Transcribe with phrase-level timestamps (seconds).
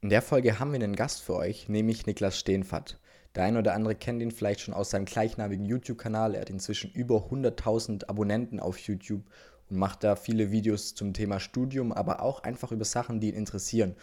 [0.00, 3.00] In der Folge haben wir einen Gast für euch, nämlich Niklas Steenfatt.
[3.34, 6.36] Der ein oder andere kennt ihn vielleicht schon aus seinem gleichnamigen YouTube-Kanal.
[6.36, 9.24] Er hat inzwischen über 100.000 Abonnenten auf YouTube
[9.68, 13.34] und macht da viele Videos zum Thema Studium, aber auch einfach über Sachen, die ihn
[13.34, 13.96] interessieren.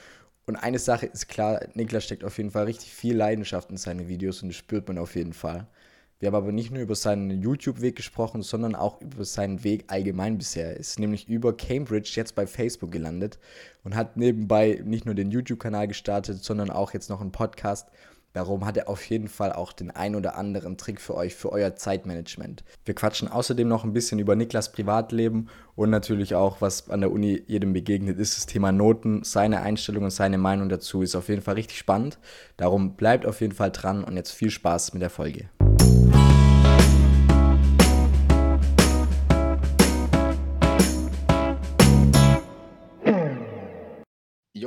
[0.46, 4.09] Und eine Sache ist klar, Niklas steckt auf jeden Fall richtig viel Leidenschaft in seine
[4.09, 5.66] Videos und das spürt man auf jeden Fall.
[6.20, 10.38] Wir haben aber nicht nur über seinen YouTube-Weg gesprochen, sondern auch über seinen Weg allgemein
[10.38, 10.70] bisher.
[10.70, 13.38] Er ist nämlich über Cambridge jetzt bei Facebook gelandet
[13.84, 17.90] und hat nebenbei nicht nur den YouTube-Kanal gestartet, sondern auch jetzt noch einen Podcast.
[18.35, 21.54] Darum hat er auf jeden Fall auch den ein oder anderen Trick für euch, für
[21.54, 22.66] euer Zeitmanagement.
[22.84, 27.12] Wir quatschen außerdem noch ein bisschen über Niklas Privatleben und natürlich auch, was an der
[27.12, 31.29] Uni jedem begegnet ist, das Thema Noten, seine Einstellung und seine Meinung dazu ist auf
[31.29, 32.20] jeden Fall richtig spannend.
[32.57, 35.49] Darum bleibt auf jeden Fall dran und jetzt viel Spaß mit der Folge.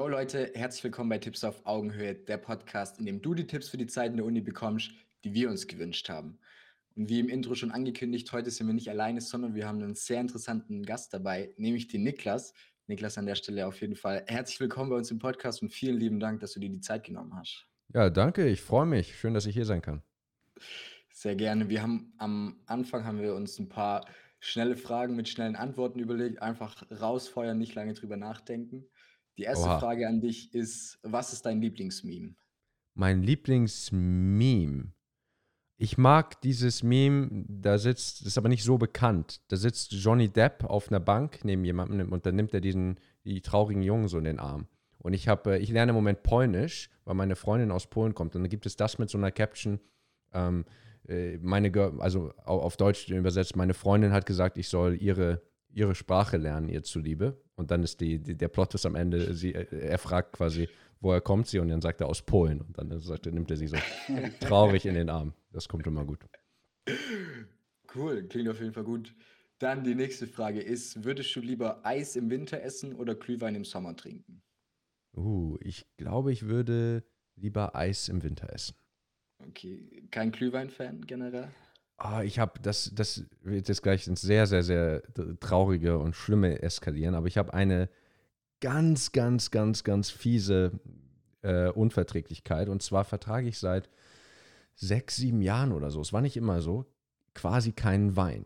[0.08, 3.76] Leute, herzlich willkommen bei Tipps auf Augenhöhe, der Podcast, in dem du die Tipps für
[3.76, 4.92] die Zeit in der Uni bekommst,
[5.23, 6.38] die wir uns gewünscht haben.
[6.96, 9.95] Und wie im Intro schon angekündigt, heute sind wir nicht alleine, sondern wir haben einen
[9.95, 12.54] sehr interessanten Gast dabei, nämlich den Niklas.
[12.87, 15.98] Niklas an der Stelle auf jeden Fall herzlich willkommen bei uns im Podcast und vielen
[15.98, 17.66] lieben Dank, dass du dir die Zeit genommen hast.
[17.93, 19.15] Ja, danke, ich freue mich.
[19.18, 20.02] Schön, dass ich hier sein kann.
[21.10, 21.68] Sehr gerne.
[21.68, 24.06] Wir haben am Anfang haben wir uns ein paar
[24.40, 28.87] schnelle Fragen mit schnellen Antworten überlegt, einfach rausfeuern, nicht lange drüber nachdenken.
[29.38, 29.78] Die erste Oha.
[29.78, 32.34] Frage an dich ist: Was ist dein Lieblingsmeme?
[32.94, 34.92] Mein Lieblingsmeme.
[35.80, 39.40] Ich mag dieses Meme, da sitzt, das ist aber nicht so bekannt.
[39.46, 43.40] Da sitzt Johnny Depp auf einer Bank neben jemandem und dann nimmt er diesen, die
[43.42, 44.66] traurigen Jungen so in den Arm.
[44.98, 48.34] Und ich habe, ich lerne im Moment Polnisch, weil meine Freundin aus Polen kommt.
[48.34, 49.78] Und dann gibt es das mit so einer Caption,
[50.32, 50.64] ähm,
[51.06, 55.94] äh, meine, also au- auf Deutsch übersetzt, meine Freundin hat gesagt, ich soll ihre, ihre
[55.94, 57.40] Sprache lernen, ihr zuliebe.
[57.59, 60.68] Und dann ist die, die der Plot ist am Ende, sie, äh, er fragt quasi,
[61.01, 61.59] woher kommt sie?
[61.59, 62.60] Und dann sagt er aus Polen.
[62.60, 63.76] Und dann sagt, er- nimmt er sie so
[64.41, 65.34] traurig in den Arm.
[65.50, 66.20] Das kommt immer gut.
[67.94, 69.15] Cool, klingt auf jeden Fall gut.
[69.59, 73.65] Dann die nächste Frage ist: Würdest du lieber Eis im Winter essen oder Glühwein im
[73.65, 74.41] Sommer trinken?
[75.16, 77.03] Uh, ich glaube, ich würde
[77.34, 78.77] lieber Eis im Winter essen.
[79.49, 81.49] Okay, kein Glühwein-Fan generell?
[82.00, 85.03] Ah, ich habe, das, das wird jetzt gleich ins sehr, sehr, sehr
[85.41, 87.88] traurige und schlimme eskalieren, aber ich habe eine
[88.60, 90.78] ganz, ganz, ganz, ganz fiese
[91.42, 92.69] äh, Unverträglichkeit.
[92.69, 93.91] Und zwar vertrage ich seit
[94.76, 96.86] sechs, sieben Jahren oder so, es war nicht immer so,
[97.34, 98.44] quasi keinen Wein.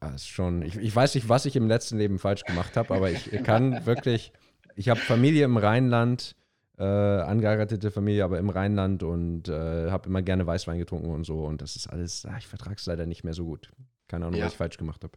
[0.00, 2.94] Das ist schon, ich, ich weiß nicht, was ich im letzten Leben falsch gemacht habe,
[2.94, 4.32] aber ich kann wirklich,
[4.76, 6.36] ich habe Familie im Rheinland,
[6.78, 11.44] äh, angeheiratete Familie, aber im Rheinland und äh, habe immer gerne Weißwein getrunken und so.
[11.44, 13.70] Und das ist alles, ah, ich vertrage es leider nicht mehr so gut.
[14.08, 14.46] Keine Ahnung, Ja.
[14.46, 15.16] was ich falsch gemacht habe.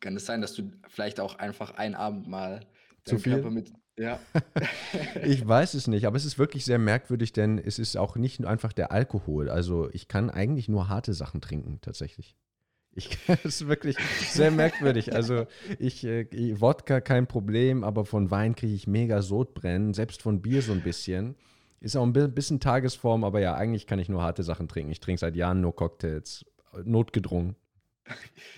[0.00, 2.60] Kann es sein, dass du vielleicht auch einfach einen Abend mal
[3.04, 3.34] Zu viel?
[3.34, 3.72] Körper mit.
[3.98, 4.18] Ja.
[5.24, 8.40] Ich weiß es nicht, aber es ist wirklich sehr merkwürdig, denn es ist auch nicht
[8.40, 9.48] nur einfach der Alkohol.
[9.48, 12.36] Also ich kann eigentlich nur harte Sachen trinken, tatsächlich.
[12.96, 13.96] Ich, es ist wirklich
[14.30, 15.14] sehr merkwürdig.
[15.14, 15.46] Also
[15.78, 16.26] ich, äh,
[16.60, 20.82] Wodka kein Problem, aber von Wein kriege ich mega Sodbrennen, selbst von Bier so ein
[20.82, 21.36] bisschen.
[21.80, 24.90] Ist auch ein bi- bisschen Tagesform, aber ja, eigentlich kann ich nur harte Sachen trinken.
[24.90, 26.44] Ich trinke seit Jahren nur Cocktails,
[26.84, 27.54] notgedrungen.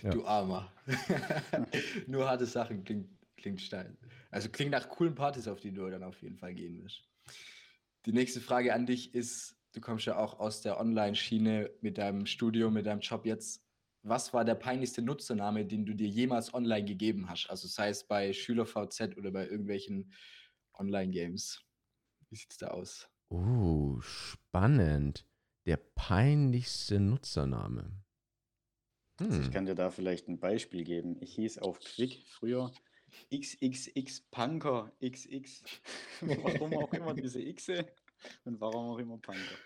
[0.03, 0.11] Ja.
[0.11, 0.71] Du Armer.
[2.07, 3.97] Nur harte Sachen klingt, klingt steil.
[4.31, 7.03] Also klingt nach coolen Partys, auf die du dann auf jeden Fall gehen wirst.
[8.05, 12.27] Die nächste Frage an dich ist: Du kommst ja auch aus der Online-Schiene mit deinem
[12.27, 13.63] Studium, mit deinem Job jetzt.
[14.03, 17.49] Was war der peinlichste Nutzername, den du dir jemals online gegeben hast?
[17.51, 20.13] Also sei es bei SchülerVZ oder bei irgendwelchen
[20.75, 21.65] Online-Games.
[22.31, 23.09] Wie sieht's da aus?
[23.31, 25.27] Oh, spannend.
[25.67, 28.05] Der peinlichste Nutzername.
[29.29, 29.53] Also ich Hm.
[29.53, 31.17] kann dir da vielleicht ein Beispiel geben.
[31.21, 32.73] Ich hieß auf Quick früher
[33.31, 35.63] XXX Punker XX.
[36.21, 37.87] warum auch immer diese Xe
[38.45, 39.57] und warum auch immer Punker.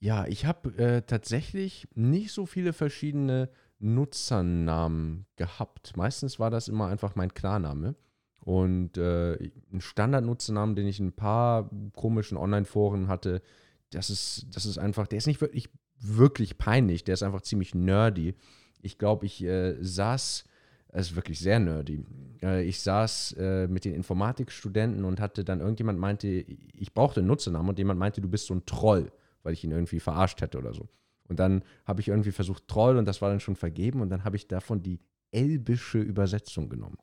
[0.00, 3.50] Ja, ich habe äh, tatsächlich nicht so viele verschiedene
[3.80, 5.96] Nutzernamen gehabt.
[5.96, 7.96] Meistens war das immer einfach mein Klarname.
[8.40, 9.34] Und äh,
[9.72, 13.42] ein Standardnutzernamen, den ich in ein paar komischen Online-Foren hatte,
[13.90, 15.68] das ist, das ist einfach, der ist nicht wirklich,
[16.00, 18.34] wirklich peinlich, der ist einfach ziemlich nerdy.
[18.80, 20.44] Ich glaube, ich äh, saß,
[20.88, 22.04] es ist wirklich sehr nerdy.
[22.42, 27.28] Äh, ich saß äh, mit den Informatikstudenten und hatte dann irgendjemand meinte, ich brauchte einen
[27.28, 29.10] Nutzernamen und jemand meinte, du bist so ein Troll,
[29.42, 30.88] weil ich ihn irgendwie verarscht hätte oder so.
[31.28, 34.24] Und dann habe ich irgendwie versucht Troll und das war dann schon vergeben und dann
[34.24, 35.00] habe ich davon die
[35.30, 36.98] elbische Übersetzung genommen.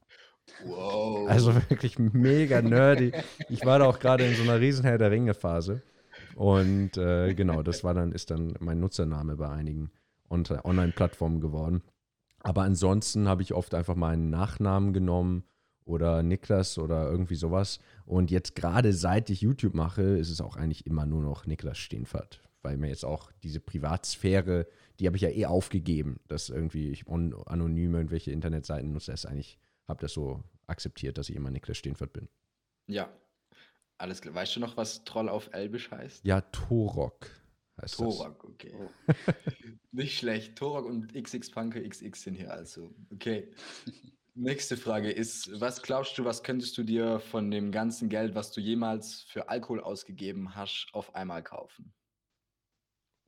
[0.66, 1.30] Wow.
[1.30, 3.12] Also wirklich mega nerdy.
[3.50, 5.82] Ich war da auch gerade in so einer riesen Herr der Ringe Phase.
[6.36, 9.92] Und äh, genau, das war dann, ist dann mein Nutzername bei einigen
[10.30, 11.84] On- Online-Plattformen geworden.
[12.40, 15.44] Aber ansonsten habe ich oft einfach meinen Nachnamen genommen
[15.86, 17.80] oder Niklas oder irgendwie sowas.
[18.06, 21.78] Und jetzt gerade seit ich YouTube mache, ist es auch eigentlich immer nur noch Niklas
[21.78, 24.68] Steenfert, weil mir jetzt auch diese Privatsphäre,
[25.00, 29.12] die habe ich ja eh aufgegeben, dass irgendwie ich anonym irgendwelche Internetseiten nutze.
[29.12, 32.28] Das ist eigentlich, habe das so akzeptiert, dass ich immer Niklas Steenfert bin.
[32.88, 33.10] Ja,
[33.98, 34.36] alles klar.
[34.36, 36.26] Weißt du noch, was Troll auf Elbisch heißt?
[36.26, 37.30] Ja, Torok
[37.82, 38.52] heißt Torok, das.
[38.52, 38.74] okay.
[39.92, 40.56] Nicht schlecht.
[40.58, 42.94] Torok und XX Punker XX sind hier also.
[43.12, 43.52] Okay.
[44.38, 48.52] Nächste Frage ist, was glaubst du, was könntest du dir von dem ganzen Geld, was
[48.52, 51.94] du jemals für Alkohol ausgegeben hast, auf einmal kaufen?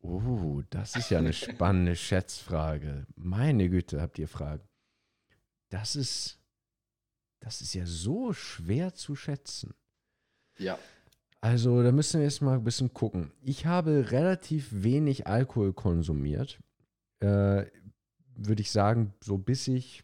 [0.01, 3.07] Oh, das ist ja eine spannende Schätzfrage.
[3.15, 4.67] Meine Güte, habt ihr Fragen.
[5.69, 6.41] Das ist,
[7.39, 9.73] das ist ja so schwer zu schätzen.
[10.57, 10.77] Ja.
[11.39, 13.31] Also, da müssen wir jetzt mal ein bisschen gucken.
[13.41, 16.59] Ich habe relativ wenig Alkohol konsumiert.
[17.19, 17.65] Äh,
[18.35, 20.03] Würde ich sagen, so bis ich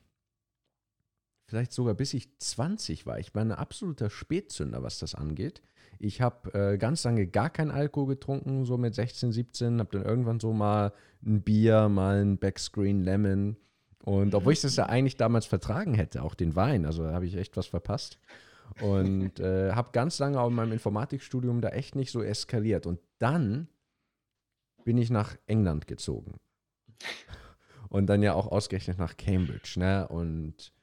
[1.53, 3.19] vielleicht sogar bis ich 20 war.
[3.19, 5.61] Ich war ein absoluter Spätzünder, was das angeht.
[5.99, 10.03] Ich habe äh, ganz lange gar keinen Alkohol getrunken, so mit 16, 17, habe dann
[10.03, 13.57] irgendwann so mal ein Bier, mal ein Backscreen Lemon.
[14.03, 14.33] Und mhm.
[14.33, 17.35] obwohl ich das ja eigentlich damals vertragen hätte, auch den Wein, also da habe ich
[17.35, 18.17] echt was verpasst.
[18.81, 22.87] Und äh, habe ganz lange auch in meinem Informatikstudium da echt nicht so eskaliert.
[22.87, 23.67] Und dann
[24.83, 26.39] bin ich nach England gezogen.
[27.89, 29.75] Und dann ja auch ausgerechnet nach Cambridge.
[29.77, 30.07] Ne?
[30.07, 30.73] Und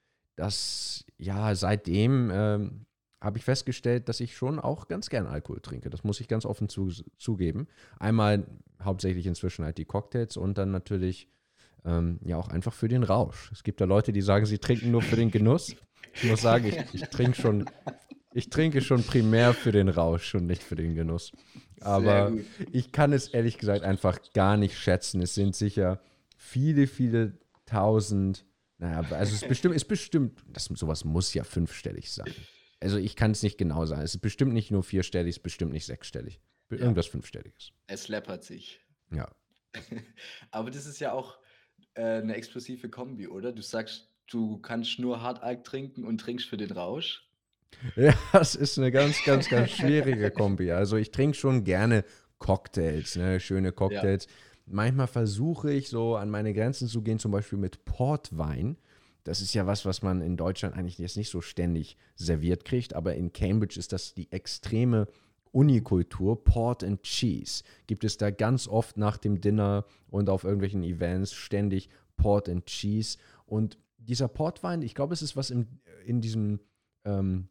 [0.40, 2.87] dass ja, seitdem ähm,
[3.20, 5.90] habe ich festgestellt, dass ich schon auch ganz gern Alkohol trinke.
[5.90, 7.69] Das muss ich ganz offen zu, zugeben.
[7.98, 8.46] Einmal
[8.82, 11.28] hauptsächlich inzwischen halt die Cocktails und dann natürlich
[11.84, 13.50] ähm, ja auch einfach für den Rausch.
[13.52, 15.76] Es gibt da Leute, die sagen, sie trinken nur für den Genuss.
[16.14, 17.66] Ich muss sagen, ich, ich trinke schon,
[18.32, 21.32] ich trinke schon primär für den Rausch und nicht für den Genuss.
[21.81, 22.32] Aber
[22.72, 25.20] ich kann es ehrlich gesagt einfach gar nicht schätzen.
[25.20, 26.00] Es sind sicher
[26.38, 28.46] viele, viele tausend
[28.81, 32.32] naja, also es ist bestimmt, ist bestimmt, das, sowas muss ja fünfstellig sein.
[32.81, 34.00] Also ich kann es nicht genau sagen.
[34.00, 36.41] Es ist bestimmt nicht nur vierstellig, es ist bestimmt nicht sechsstellig.
[36.71, 37.12] Irgendwas ja.
[37.12, 37.73] Fünfstelliges.
[37.88, 38.81] Es läppert sich.
[39.11, 39.31] Ja.
[40.50, 41.38] Aber das ist ja auch
[41.93, 43.53] äh, eine explosive Kombi, oder?
[43.53, 47.26] Du sagst, du kannst nur Hartalk trinken und trinkst für den Rausch.
[47.97, 50.73] Ja, das ist eine ganz, ganz, ganz schwierige Kombi.
[50.73, 52.05] Also ich trinke schon gerne
[52.38, 53.38] Cocktails, ne?
[53.38, 54.26] schöne Cocktails.
[54.26, 54.33] Ja
[54.70, 58.76] manchmal versuche ich so an meine Grenzen zu gehen, zum Beispiel mit Portwein.
[59.25, 62.94] Das ist ja was, was man in Deutschland eigentlich jetzt nicht so ständig serviert kriegt,
[62.94, 65.06] aber in Cambridge ist das die extreme
[65.52, 66.43] Unikultur.
[66.43, 71.32] Port and Cheese gibt es da ganz oft nach dem Dinner und auf irgendwelchen Events
[71.32, 73.19] ständig Port and Cheese.
[73.46, 75.66] Und dieser Portwein, ich glaube, es ist was in,
[76.06, 76.61] in diesem
[77.05, 77.49] ähm,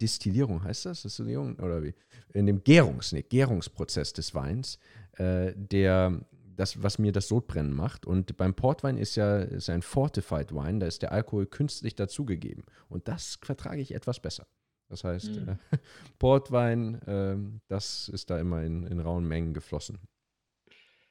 [0.00, 1.02] Distillierung, heißt das?
[1.02, 1.94] Distillierung oder wie?
[2.32, 4.78] In dem Gärungs, nee, Gärungsprozess des Weins,
[5.12, 6.20] äh, der
[6.56, 8.06] das, was mir das Sodbrennen macht.
[8.06, 12.64] Und beim Portwein ist ja ist ein Fortified Wine, da ist der Alkohol künstlich dazugegeben.
[12.88, 14.46] Und das vertrage ich etwas besser.
[14.88, 15.48] Das heißt, mhm.
[15.48, 15.78] äh,
[16.18, 17.36] Portwein, äh,
[17.68, 19.98] das ist da immer in, in rauen Mengen geflossen.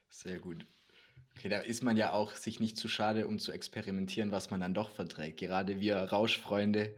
[0.08, 0.66] Sehr gut.
[1.36, 4.60] Okay, da ist man ja auch sich nicht zu schade, um zu experimentieren, was man
[4.60, 5.40] dann doch verträgt.
[5.40, 6.94] Gerade wir Rauschfreunde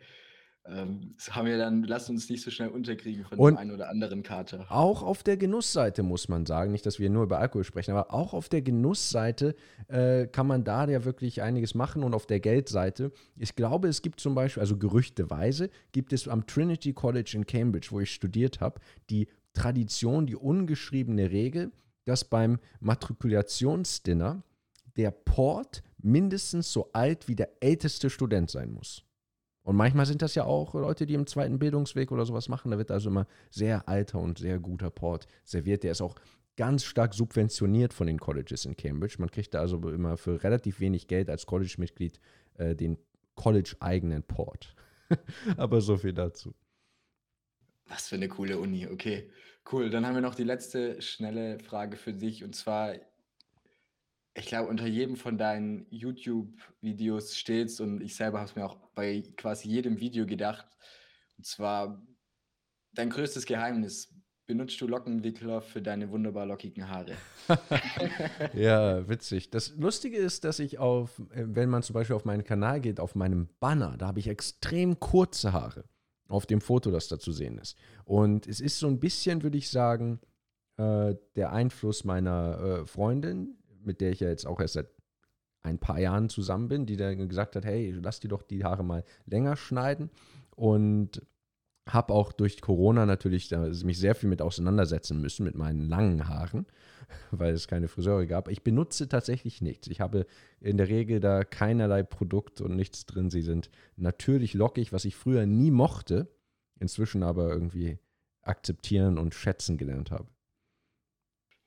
[0.68, 3.70] ähm, das haben wir dann, lasst uns nicht so schnell unterkriegen von und dem einen
[3.70, 4.66] oder anderen Kater.
[4.68, 8.12] Auch auf der Genussseite muss man sagen, nicht, dass wir nur über Alkohol sprechen, aber
[8.12, 9.54] auch auf der Genussseite
[9.88, 13.12] äh, kann man da ja wirklich einiges machen und auf der Geldseite.
[13.36, 17.88] Ich glaube, es gibt zum Beispiel, also gerüchteweise, gibt es am Trinity College in Cambridge,
[17.90, 18.80] wo ich studiert habe,
[19.10, 21.72] die Tradition, die ungeschriebene Regel,
[22.04, 24.42] dass beim Matrikulationsdinner
[24.96, 29.05] der Port mindestens so alt wie der älteste Student sein muss.
[29.66, 32.70] Und manchmal sind das ja auch Leute, die im zweiten Bildungsweg oder sowas machen.
[32.70, 35.82] Da wird also immer sehr alter und sehr guter Port serviert.
[35.82, 36.14] Der ist auch
[36.56, 39.16] ganz stark subventioniert von den Colleges in Cambridge.
[39.18, 42.20] Man kriegt da also immer für relativ wenig Geld als College-Mitglied
[42.58, 42.96] äh, den
[43.34, 44.76] College-eigenen Port.
[45.56, 46.54] Aber so viel dazu.
[47.88, 48.86] Was für eine coole Uni.
[48.86, 49.28] Okay,
[49.72, 49.90] cool.
[49.90, 52.44] Dann haben wir noch die letzte schnelle Frage für dich.
[52.44, 52.94] Und zwar,
[54.36, 58.76] ich glaube, unter jedem von deinen YouTube-Videos steht's und ich selber habe es mir auch
[58.94, 60.66] bei quasi jedem Video gedacht.
[61.38, 62.02] Und zwar
[62.92, 64.12] dein größtes Geheimnis.
[64.46, 67.16] Benutzt du Lockenwickler für deine wunderbar lockigen Haare?
[68.54, 69.50] ja, witzig.
[69.50, 73.00] Das Lustige ist, dass ich auf, äh, wenn man zum Beispiel auf meinen Kanal geht,
[73.00, 75.84] auf meinem Banner, da habe ich extrem kurze Haare
[76.28, 77.76] auf dem Foto, das da zu sehen ist.
[78.04, 80.20] Und es ist so ein bisschen, würde ich sagen,
[80.76, 84.88] äh, der Einfluss meiner äh, Freundin, mit der ich ja jetzt auch erst seit
[85.62, 88.84] ein paar Jahren zusammen bin, die dann gesagt hat, hey, lass dir doch die Haare
[88.84, 90.10] mal länger schneiden.
[90.54, 91.22] Und
[91.88, 96.66] habe auch durch Corona natürlich mich sehr viel mit auseinandersetzen müssen, mit meinen langen Haaren,
[97.30, 98.48] weil es keine Friseure gab.
[98.48, 99.86] Ich benutze tatsächlich nichts.
[99.86, 100.26] Ich habe
[100.60, 103.30] in der Regel da keinerlei Produkt und nichts drin.
[103.30, 106.28] Sie sind natürlich lockig, was ich früher nie mochte,
[106.80, 107.98] inzwischen aber irgendwie
[108.42, 110.26] akzeptieren und schätzen gelernt habe.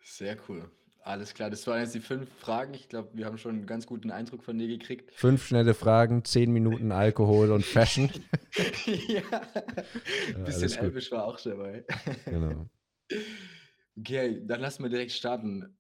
[0.01, 0.69] Sehr cool.
[1.09, 2.75] Alles klar, das waren jetzt die fünf Fragen.
[2.75, 5.11] Ich glaube, wir haben schon einen ganz guten Eindruck von dir gekriegt.
[5.11, 8.11] Fünf schnelle Fragen, zehn Minuten Alkohol und Fashion.
[8.85, 9.23] ja,
[10.35, 11.83] ein bisschen ja, Elbisch war auch dabei.
[12.25, 12.69] Genau.
[13.97, 15.75] Okay, dann lassen wir direkt starten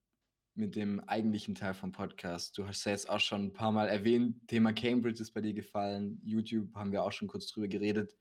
[0.55, 2.57] mit dem eigentlichen Teil vom Podcast.
[2.57, 5.53] Du hast ja jetzt auch schon ein paar Mal erwähnt, Thema Cambridge ist bei dir
[5.53, 8.17] gefallen, YouTube haben wir auch schon kurz drüber geredet.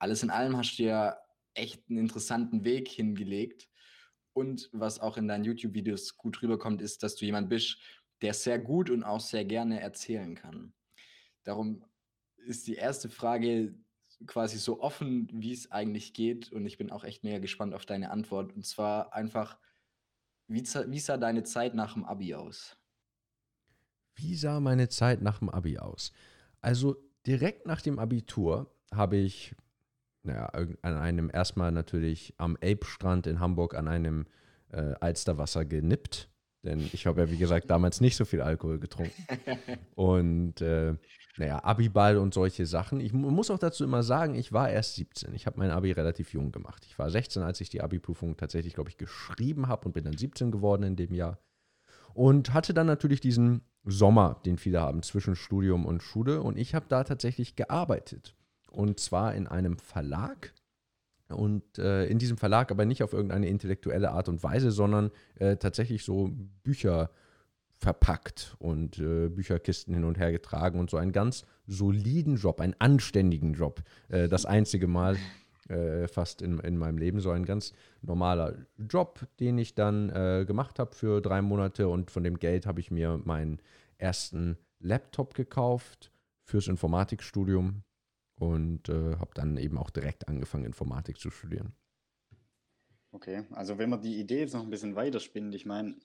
[0.00, 1.16] Alles in allem hast du ja
[1.54, 3.67] echt einen interessanten Weg hingelegt.
[4.38, 7.78] Und was auch in deinen YouTube-Videos gut rüberkommt, ist, dass du jemand bist,
[8.22, 10.72] der sehr gut und auch sehr gerne erzählen kann.
[11.42, 11.84] Darum
[12.36, 13.74] ist die erste Frage
[14.28, 16.52] quasi so offen, wie es eigentlich geht.
[16.52, 18.54] Und ich bin auch echt mega gespannt auf deine Antwort.
[18.54, 19.58] Und zwar einfach,
[20.46, 22.76] wie, wie sah deine Zeit nach dem Abi aus?
[24.14, 26.12] Wie sah meine Zeit nach dem Abi aus?
[26.60, 29.56] Also direkt nach dem Abitur habe ich
[30.22, 30.46] naja,
[30.82, 34.26] an einem erstmal natürlich am Elbstrand in Hamburg an einem
[34.70, 36.28] äh, Alsterwasser genippt.
[36.64, 39.24] Denn ich habe ja, wie gesagt, damals nicht so viel Alkohol getrunken.
[39.94, 40.94] Und äh,
[41.36, 43.00] naja, Abiball und solche Sachen.
[43.00, 45.32] Ich muss auch dazu immer sagen, ich war erst 17.
[45.34, 46.84] Ich habe mein Abi relativ jung gemacht.
[46.86, 50.16] Ich war 16, als ich die Abi-Prüfung tatsächlich, glaube ich, geschrieben habe und bin dann
[50.16, 51.38] 17 geworden in dem Jahr.
[52.12, 56.42] Und hatte dann natürlich diesen Sommer, den viele haben, zwischen Studium und Schule.
[56.42, 58.34] Und ich habe da tatsächlich gearbeitet.
[58.70, 60.52] Und zwar in einem Verlag.
[61.28, 65.56] Und äh, in diesem Verlag aber nicht auf irgendeine intellektuelle Art und Weise, sondern äh,
[65.56, 66.30] tatsächlich so
[66.62, 67.10] Bücher
[67.78, 72.74] verpackt und äh, Bücherkisten hin und her getragen und so einen ganz soliden Job, einen
[72.78, 73.82] anständigen Job.
[74.08, 75.16] Äh, das einzige Mal
[75.68, 77.72] äh, fast in, in meinem Leben, so ein ganz
[78.02, 82.66] normaler Job, den ich dann äh, gemacht habe für drei Monate und von dem Geld
[82.66, 83.60] habe ich mir meinen
[83.98, 86.10] ersten Laptop gekauft
[86.42, 87.82] fürs Informatikstudium
[88.38, 91.74] und äh, habe dann eben auch direkt angefangen, Informatik zu studieren.
[93.10, 95.96] Okay, also wenn man die Idee jetzt noch ein bisschen weiterspinnt, ich meine,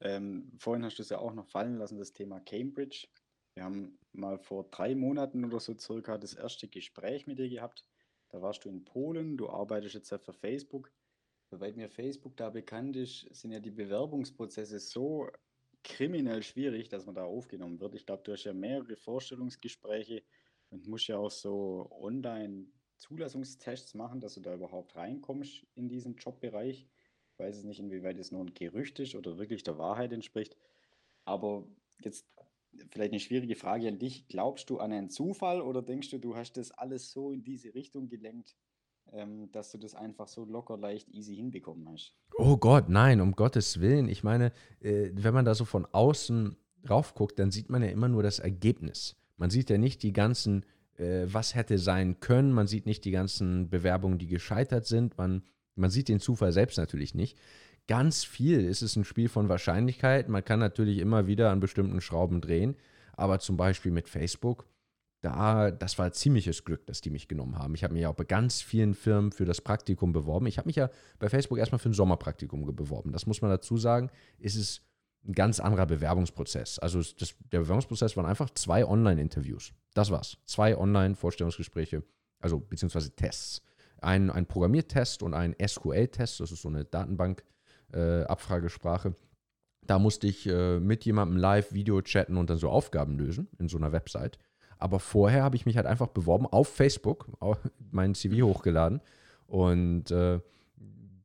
[0.00, 3.06] ähm, vorhin hast du es ja auch noch fallen lassen, das Thema Cambridge.
[3.54, 7.84] Wir haben mal vor drei Monaten oder so circa das erste Gespräch mit dir gehabt.
[8.30, 10.92] Da warst du in Polen, du arbeitest jetzt ja für Facebook.
[11.50, 15.28] Soweit mir Facebook da bekannt ist, sind ja die Bewerbungsprozesse so
[15.82, 17.94] kriminell schwierig, dass man da aufgenommen wird.
[17.94, 20.22] Ich glaube, du hast ja mehrere Vorstellungsgespräche
[20.70, 26.86] und musst ja auch so Online-Zulassungstests machen, dass du da überhaupt reinkommst in diesen Jobbereich.
[27.32, 30.56] Ich weiß es nicht, inwieweit es nur ein Gerücht ist oder wirklich der Wahrheit entspricht.
[31.24, 31.66] Aber
[32.00, 32.26] jetzt
[32.90, 34.28] vielleicht eine schwierige Frage an dich.
[34.28, 37.74] Glaubst du an einen Zufall oder denkst du, du hast das alles so in diese
[37.74, 38.56] Richtung gelenkt,
[39.12, 42.14] ähm, dass du das einfach so locker, leicht, easy hinbekommen hast?
[42.36, 44.08] Oh Gott, nein, um Gottes Willen.
[44.08, 47.88] Ich meine, äh, wenn man da so von außen drauf guckt, dann sieht man ja
[47.88, 49.16] immer nur das Ergebnis.
[49.38, 50.66] Man sieht ja nicht die ganzen,
[50.96, 52.52] äh, was hätte sein können.
[52.52, 55.16] Man sieht nicht die ganzen Bewerbungen, die gescheitert sind.
[55.16, 55.42] Man,
[55.74, 57.38] man sieht den Zufall selbst natürlich nicht.
[57.86, 60.28] Ganz viel ist es ein Spiel von Wahrscheinlichkeit.
[60.28, 62.76] Man kann natürlich immer wieder an bestimmten Schrauben drehen.
[63.14, 64.66] Aber zum Beispiel mit Facebook,
[65.22, 67.74] da, das war ziemliches Glück, dass die mich genommen haben.
[67.74, 70.46] Ich habe mich ja auch bei ganz vielen Firmen für das Praktikum beworben.
[70.46, 73.10] Ich habe mich ja bei Facebook erstmal für ein Sommerpraktikum beworben.
[73.10, 74.10] Das muss man dazu sagen.
[74.38, 74.82] Ist es
[75.26, 76.78] ein ganz anderer Bewerbungsprozess.
[76.78, 79.72] Also das, der Bewerbungsprozess waren einfach zwei Online-Interviews.
[79.94, 80.36] Das war's.
[80.44, 82.02] Zwei Online-Vorstellungsgespräche,
[82.40, 83.62] also beziehungsweise Tests.
[84.00, 89.08] Ein, ein Programmiertest und ein SQL-Test, das ist so eine Datenbank-Abfragesprache.
[89.08, 89.14] Äh,
[89.82, 93.68] da musste ich äh, mit jemandem live Video chatten und dann so Aufgaben lösen in
[93.68, 94.38] so einer Website.
[94.78, 97.28] Aber vorher habe ich mich halt einfach beworben auf Facebook,
[97.90, 99.00] mein CV hochgeladen
[99.46, 100.40] und äh,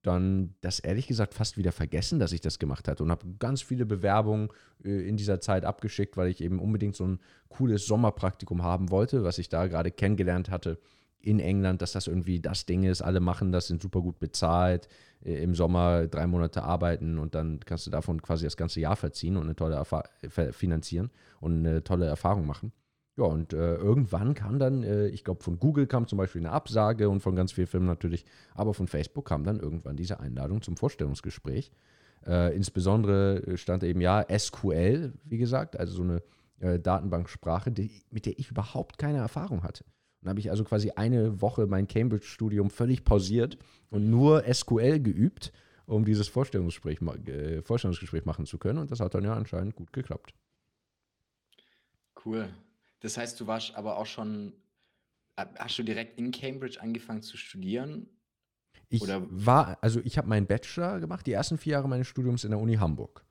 [0.03, 3.61] dann das ehrlich gesagt fast wieder vergessen, dass ich das gemacht hatte und habe ganz
[3.61, 4.49] viele Bewerbungen
[4.83, 7.19] äh, in dieser Zeit abgeschickt, weil ich eben unbedingt so ein
[7.49, 10.77] cooles Sommerpraktikum haben wollte, was ich da gerade kennengelernt hatte
[11.21, 13.01] in England, dass das irgendwie das Ding ist.
[13.01, 14.89] Alle machen das, sind super gut bezahlt,
[15.23, 18.97] äh, im Sommer drei Monate arbeiten und dann kannst du davon quasi das ganze Jahr
[18.97, 20.03] verziehen und eine tolle Erfa
[20.51, 22.73] finanzieren und eine tolle Erfahrung machen.
[23.15, 26.51] Ja, und äh, irgendwann kam dann, äh, ich glaube, von Google kam zum Beispiel eine
[26.51, 30.63] Absage und von ganz vielen Firmen natürlich, aber von Facebook kam dann irgendwann diese Einladung
[30.63, 31.71] zum Vorstellungsgespräch.
[32.25, 36.23] Äh, insbesondere stand eben ja SQL, wie gesagt, also so eine
[36.59, 39.85] äh, Datenbanksprache, die, mit der ich überhaupt keine Erfahrung hatte.
[40.21, 43.57] Dann habe ich also quasi eine Woche mein Cambridge-Studium völlig pausiert
[43.89, 45.51] und nur SQL geübt,
[45.85, 48.79] um dieses Vorstellungsgespräch, äh, Vorstellungsgespräch machen zu können.
[48.79, 50.33] Und das hat dann ja anscheinend gut geklappt.
[52.25, 52.47] Cool.
[53.03, 54.53] Das heißt, du warst aber auch schon
[55.37, 58.07] hast du direkt in Cambridge angefangen zu studieren?
[58.89, 62.43] Ich Oder- war, also ich habe meinen Bachelor gemacht, die ersten vier Jahre meines Studiums
[62.43, 63.25] in der Uni Hamburg.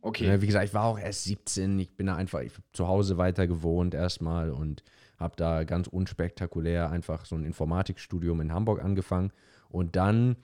[0.00, 0.26] Okay.
[0.26, 3.46] Ne, Wie gesagt, ich war auch erst 17, ich bin da einfach zu Hause weiter
[3.46, 4.84] gewohnt erstmal und
[5.16, 9.32] habe da ganz unspektakulär einfach so ein Informatikstudium in Hamburg angefangen.
[9.68, 10.36] Und dann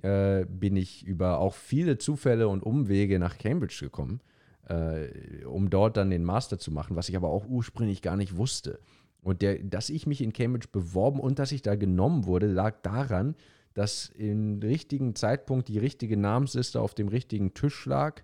[0.00, 4.20] äh, bin ich über auch viele Zufälle und Umwege nach Cambridge gekommen,
[4.68, 8.36] äh, um dort dann den Master zu machen, was ich aber auch ursprünglich gar nicht
[8.36, 8.80] wusste.
[9.22, 12.80] Und der, dass ich mich in Cambridge beworben und dass ich da genommen wurde, lag
[12.82, 13.36] daran,
[13.74, 18.22] dass im richtigen Zeitpunkt die richtige Namensliste auf dem richtigen Tisch lag.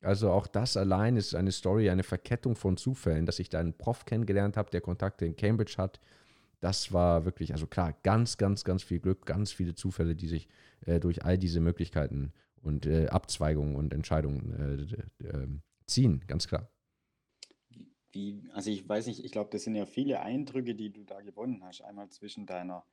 [0.00, 3.74] Also auch das allein ist eine Story, eine Verkettung von Zufällen, dass ich da einen
[3.74, 6.00] Prof kennengelernt habe, der Kontakte in Cambridge hat.
[6.60, 10.48] Das war wirklich, also klar, ganz, ganz, ganz viel Glück, ganz viele Zufälle, die sich
[10.86, 14.88] äh, durch all diese Möglichkeiten und äh, Abzweigungen und Entscheidungen
[15.22, 16.70] äh, ähm, ziehen, ganz klar.
[18.12, 21.20] Wie, also ich weiß nicht, ich glaube, das sind ja viele Eindrücke, die du da
[21.20, 21.82] gewonnen hast.
[21.82, 22.84] Einmal zwischen deiner,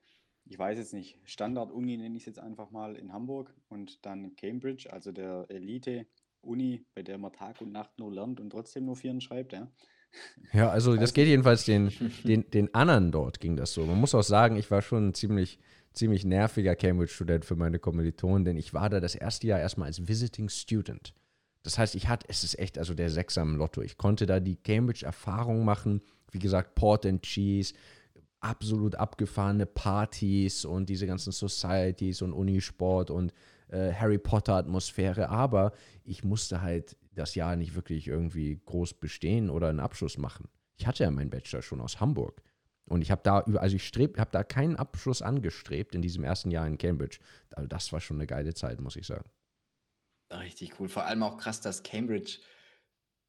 [0.46, 4.36] ich weiß jetzt nicht, Standard-Uni nenne ich es jetzt einfach mal in Hamburg und dann
[4.36, 8.96] Cambridge, also der Elite-Uni, bei der man Tag und Nacht nur lernt und trotzdem nur
[8.96, 9.72] Vieren schreibt, ja.
[10.54, 11.92] Ja, also das geht jedenfalls den,
[12.24, 13.86] den, den anderen dort ging das so.
[13.86, 15.60] Man muss auch sagen, ich war schon ein ziemlich,
[15.94, 20.08] ziemlich nerviger Cambridge-Student für meine Kommilitonen, denn ich war da das erste Jahr erstmal als
[20.08, 21.14] Visiting Student.
[21.66, 23.82] Das heißt, ich hatte, es ist echt also der Sechser im Lotto.
[23.82, 26.00] Ich konnte da die Cambridge-Erfahrung machen.
[26.30, 27.74] Wie gesagt, Port and Cheese,
[28.40, 33.34] absolut abgefahrene Partys und diese ganzen Societies und Unisport und
[33.70, 35.30] äh, Harry Potter-Atmosphäre.
[35.30, 35.72] Aber
[36.04, 40.48] ich musste halt das Jahr nicht wirklich irgendwie groß bestehen oder einen Abschluss machen.
[40.78, 42.44] Ich hatte ja meinen Bachelor schon aus Hamburg.
[42.88, 46.68] Und ich habe da, also ich habe da keinen Abschluss angestrebt in diesem ersten Jahr
[46.68, 47.18] in Cambridge.
[47.50, 49.26] Also das war schon eine geile Zeit, muss ich sagen.
[50.40, 50.90] Richtig cool.
[50.90, 52.40] Vor allem auch krass, dass Cambridge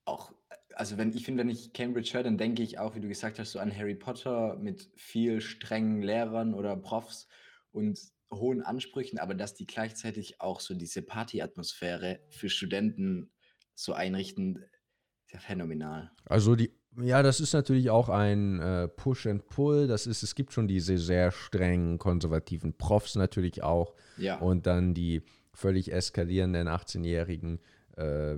[0.04, 0.32] auch,
[0.74, 3.38] also wenn ich finde, wenn ich Cambridge höre, dann denke ich auch, wie du gesagt
[3.38, 7.28] hast, so an Harry Potter mit viel strengen Lehrern oder Profs
[7.72, 7.98] und
[8.32, 13.30] hohen Ansprüchen, aber dass die gleichzeitig auch so diese Partyatmosphäre für Studenten
[13.74, 14.64] so einrichten,
[15.26, 16.10] ist ja phänomenal.
[16.24, 16.72] Also die,
[17.02, 19.86] ja, das ist natürlich auch ein äh, Push and Pull.
[19.86, 23.94] Das ist, es gibt schon diese sehr strengen konservativen Profs natürlich auch.
[24.16, 24.38] Ja.
[24.38, 25.22] Und dann die
[25.56, 27.58] völlig eskalierenden 18-jährigen
[27.96, 28.36] äh,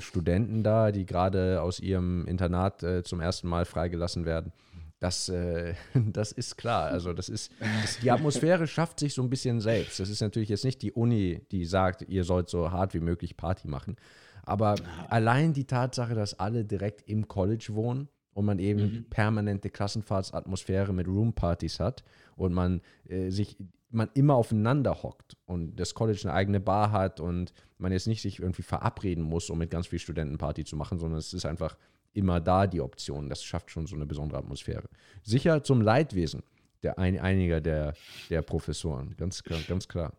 [0.00, 4.52] Studenten da, die gerade aus ihrem Internat äh, zum ersten Mal freigelassen werden.
[4.98, 6.88] Das, äh, das ist klar.
[6.90, 7.50] Also das ist,
[7.82, 9.98] das, die Atmosphäre schafft sich so ein bisschen selbst.
[9.98, 13.36] Das ist natürlich jetzt nicht die Uni, die sagt, ihr sollt so hart wie möglich
[13.36, 13.96] Party machen.
[14.42, 14.74] Aber
[15.08, 19.04] allein die Tatsache, dass alle direkt im College wohnen und man eben Mhm.
[19.10, 22.04] permanente Klassenfahrtsatmosphäre mit Roompartys hat
[22.40, 23.56] und man äh, sich
[23.92, 28.22] man immer aufeinander hockt und das College eine eigene Bar hat und man jetzt nicht
[28.22, 31.44] sich irgendwie verabreden muss, um mit ganz vielen Studenten Party zu machen, sondern es ist
[31.44, 31.76] einfach
[32.12, 33.28] immer da die Option.
[33.28, 34.88] Das schafft schon so eine besondere Atmosphäre.
[35.22, 36.44] Sicher zum Leidwesen
[36.82, 37.94] der ein, einiger der,
[38.28, 40.16] der Professoren, ganz ganz klar.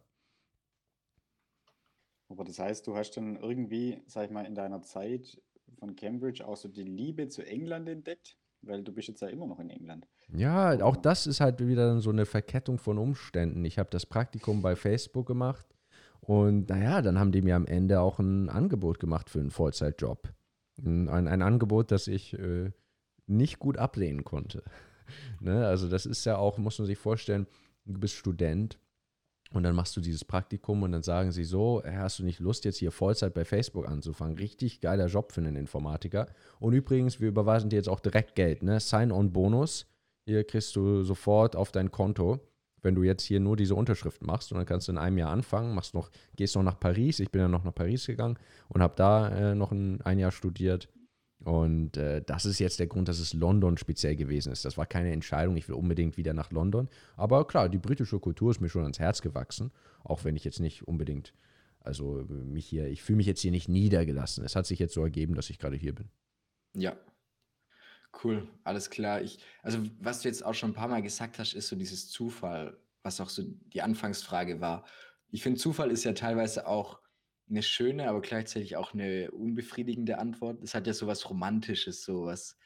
[2.30, 5.42] Aber das heißt, du hast dann irgendwie, sag ich mal, in deiner Zeit
[5.80, 9.48] von Cambridge auch so die Liebe zu England entdeckt, weil du bist jetzt ja immer
[9.48, 10.08] noch in England.
[10.34, 13.66] Ja, auch das ist halt wieder so eine Verkettung von Umständen.
[13.66, 15.66] Ich habe das Praktikum bei Facebook gemacht
[16.22, 20.34] und naja, dann haben die mir am Ende auch ein Angebot gemacht für einen Vollzeitjob.
[20.84, 22.72] Ein, ein, Angebot, das ich äh,
[23.28, 24.64] nicht gut ablehnen konnte.
[25.40, 25.66] ne?
[25.68, 27.48] Also das ist ja auch, muss man sich vorstellen,
[27.86, 28.80] du bist Student
[29.52, 32.40] und dann machst du dieses Praktikum und dann sagen sie so, "Hey, hast du nicht
[32.40, 34.38] Lust, jetzt hier Vollzeit bei Facebook anzufangen?
[34.38, 36.28] Richtig geiler Job für einen Informatiker.
[36.60, 38.80] Und übrigens, wir überweisen dir jetzt auch direkt Geld, ne?
[38.80, 39.88] Sign-on-Bonus.
[40.26, 42.40] Hier kriegst du sofort auf dein Konto,
[42.82, 45.32] wenn du jetzt hier nur diese Unterschrift machst und dann kannst du in einem Jahr
[45.32, 47.20] anfangen, machst noch, gehst noch nach Paris.
[47.20, 48.38] Ich bin ja noch nach Paris gegangen
[48.70, 50.90] und habe da äh, noch ein, ein Jahr studiert.
[51.44, 54.64] Und äh, das ist jetzt der Grund, dass es London speziell gewesen ist.
[54.64, 56.88] Das war keine Entscheidung, ich will unbedingt wieder nach London.
[57.18, 59.72] Aber klar, die britische Kultur ist mir schon ans Herz gewachsen,
[60.04, 61.34] auch wenn ich jetzt nicht unbedingt,
[61.80, 64.46] also mich hier, ich fühle mich jetzt hier nicht niedergelassen.
[64.46, 66.10] Es hat sich jetzt so ergeben, dass ich gerade hier bin.
[66.76, 66.96] Ja.
[68.24, 69.22] Cool, alles klar.
[69.22, 72.10] Ich, also, was du jetzt auch schon ein paar Mal gesagt hast, ist so dieses
[72.10, 74.86] Zufall, was auch so die Anfangsfrage war.
[75.30, 77.01] Ich finde, Zufall ist ja teilweise auch
[77.52, 80.64] eine schöne, aber gleichzeitig auch eine unbefriedigende Antwort.
[80.64, 82.58] Es hat ja so was Romantisches, so was,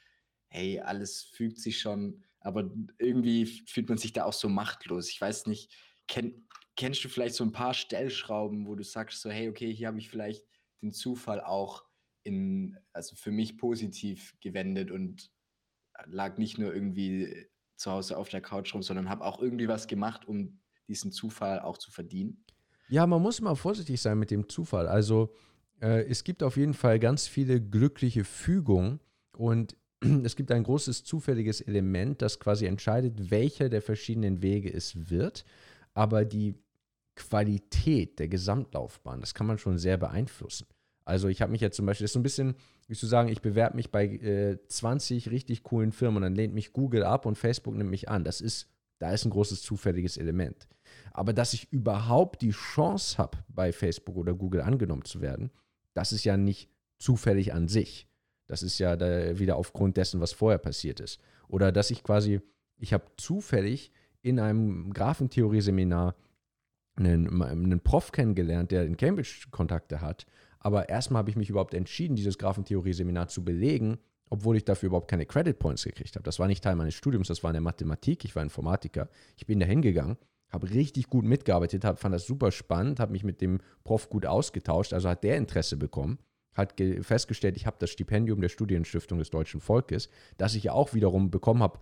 [0.48, 5.10] hey, alles fügt sich schon, aber irgendwie fühlt man sich da auch so machtlos.
[5.10, 5.76] Ich weiß nicht,
[6.08, 9.88] kenn, kennst du vielleicht so ein paar Stellschrauben, wo du sagst, so, hey, okay, hier
[9.88, 10.46] habe ich vielleicht
[10.82, 11.84] den Zufall auch
[12.24, 15.32] in, also für mich positiv gewendet und
[16.06, 19.88] lag nicht nur irgendwie zu Hause auf der Couch rum, sondern habe auch irgendwie was
[19.88, 22.46] gemacht, um diesen Zufall auch zu verdienen.
[22.88, 24.88] Ja, man muss mal vorsichtig sein mit dem Zufall.
[24.88, 25.34] Also
[25.82, 29.00] äh, es gibt auf jeden Fall ganz viele glückliche Fügungen
[29.36, 29.76] und
[30.24, 35.46] es gibt ein großes zufälliges Element, das quasi entscheidet, welcher der verschiedenen Wege es wird.
[35.94, 36.56] Aber die
[37.16, 40.68] Qualität der Gesamtlaufbahn, das kann man schon sehr beeinflussen.
[41.06, 42.56] Also ich habe mich jetzt zum Beispiel, das ist so ein bisschen,
[42.88, 46.54] wie zu sagen, ich bewerbe mich bei äh, 20 richtig coolen Firmen und dann lehnt
[46.54, 48.24] mich Google ab und Facebook nimmt mich an.
[48.24, 48.68] Das ist,
[49.00, 50.68] da ist ein großes zufälliges Element.
[51.12, 55.52] Aber dass ich überhaupt die Chance habe, bei Facebook oder Google angenommen zu werden,
[55.94, 58.08] das ist ja nicht zufällig an sich.
[58.48, 59.00] Das ist ja
[59.40, 61.20] wieder aufgrund dessen, was vorher passiert ist.
[61.48, 62.42] Oder dass ich quasi,
[62.78, 66.16] ich habe zufällig in einem Graphentheorie-Seminar
[66.96, 70.26] einen, einen Prof kennengelernt, der in Cambridge Kontakte hat.
[70.60, 75.10] Aber erstmal habe ich mich überhaupt entschieden, dieses Graphentheorie-Seminar zu belegen, obwohl ich dafür überhaupt
[75.10, 76.24] keine Credit Points gekriegt habe.
[76.24, 78.26] Das war nicht Teil meines Studiums, das war in der Mathematik.
[78.26, 79.10] Ich war Informatiker.
[79.38, 80.18] Ich bin da hingegangen,
[80.50, 84.26] habe richtig gut mitgearbeitet, hab, fand das super spannend, habe mich mit dem Prof gut
[84.26, 84.94] ausgetauscht.
[84.94, 86.20] Also hat der Interesse bekommen,
[86.54, 90.94] hat festgestellt, ich habe das Stipendium der Studienstiftung des deutschen Volkes, das ich ja auch
[90.94, 91.80] wiederum bekommen habe,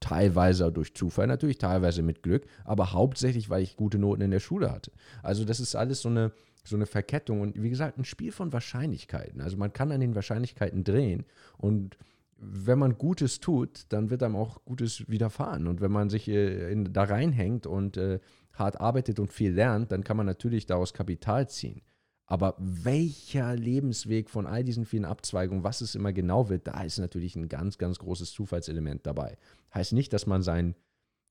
[0.00, 4.40] Teilweise durch Zufall natürlich, teilweise mit Glück, aber hauptsächlich, weil ich gute Noten in der
[4.40, 4.92] Schule hatte.
[5.22, 6.32] Also das ist alles so eine,
[6.64, 9.42] so eine Verkettung und wie gesagt, ein Spiel von Wahrscheinlichkeiten.
[9.42, 11.26] Also man kann an den Wahrscheinlichkeiten drehen
[11.58, 11.98] und
[12.40, 15.66] wenn man Gutes tut, dann wird einem auch Gutes widerfahren.
[15.66, 18.18] Und wenn man sich äh, in, da reinhängt und äh,
[18.54, 21.82] hart arbeitet und viel lernt, dann kann man natürlich daraus Kapital ziehen.
[22.26, 26.98] Aber welcher Lebensweg von all diesen vielen Abzweigungen, was es immer genau wird, da ist
[26.98, 29.36] natürlich ein ganz, ganz großes Zufallselement dabei.
[29.74, 30.76] Heißt nicht, dass man sein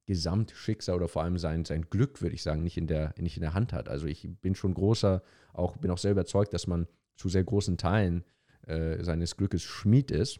[0.06, 3.41] Gesamtschicksal oder vor allem sein, sein Glück, würde ich sagen, nicht in, der, nicht in
[3.41, 3.88] der Hand hat.
[3.88, 7.78] Also ich bin schon großer, auch bin auch sehr überzeugt, dass man zu sehr großen
[7.78, 8.26] Teilen
[8.67, 10.39] äh, seines Glückes Schmied ist.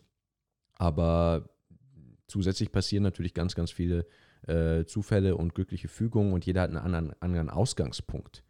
[0.79, 1.49] Aber
[2.27, 4.07] zusätzlich passieren natürlich ganz, ganz viele
[4.47, 8.43] äh, Zufälle und glückliche Fügungen und jeder hat einen anderen, anderen Ausgangspunkt.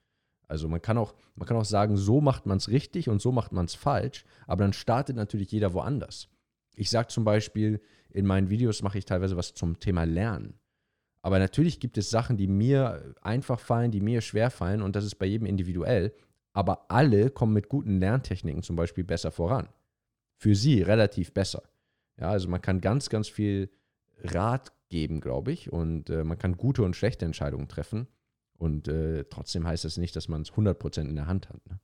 [0.47, 3.31] Also man kann auch, man kann auch sagen, so macht man es richtig und so
[3.31, 6.29] macht man es falsch, aber dann startet natürlich jeder woanders.
[6.75, 10.59] Ich sage zum Beispiel, in meinen Videos mache ich teilweise was zum Thema Lernen.
[11.21, 15.05] Aber natürlich gibt es Sachen, die mir einfach fallen, die mir schwer fallen und das
[15.05, 16.13] ist bei jedem individuell.
[16.53, 19.69] Aber alle kommen mit guten Lerntechniken zum Beispiel besser voran.
[20.37, 21.63] Für sie relativ besser.
[22.19, 23.69] Ja, also man kann ganz, ganz viel
[24.21, 28.07] Rat geben, glaube ich, und äh, man kann gute und schlechte Entscheidungen treffen.
[28.57, 31.65] Und äh, trotzdem heißt das nicht, dass man es 100% in der Hand hat.
[31.69, 31.79] Ne?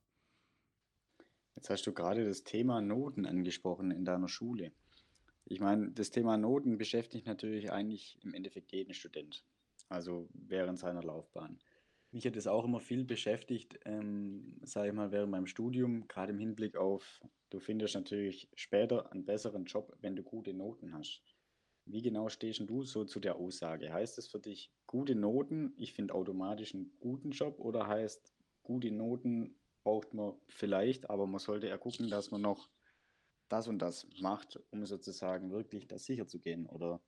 [1.55, 4.73] Jetzt hast du gerade das Thema Noten angesprochen in deiner Schule.
[5.45, 9.45] Ich meine, das Thema Noten beschäftigt natürlich eigentlich im Endeffekt jeden Student,
[9.87, 11.59] also während seiner Laufbahn.
[12.15, 16.31] Mich hat es auch immer viel beschäftigt, ähm, sage ich mal, während meinem Studium, gerade
[16.31, 21.21] im Hinblick auf, du findest natürlich später einen besseren Job, wenn du gute Noten hast.
[21.83, 23.91] Wie genau stehst du so zu der Aussage?
[23.91, 28.91] Heißt es für dich gute Noten, ich finde automatisch einen guten Job oder heißt gute
[28.91, 32.69] Noten braucht man vielleicht, aber man sollte ja gucken, dass man noch
[33.49, 37.01] das und das macht, um sozusagen wirklich das sicher zu gehen oder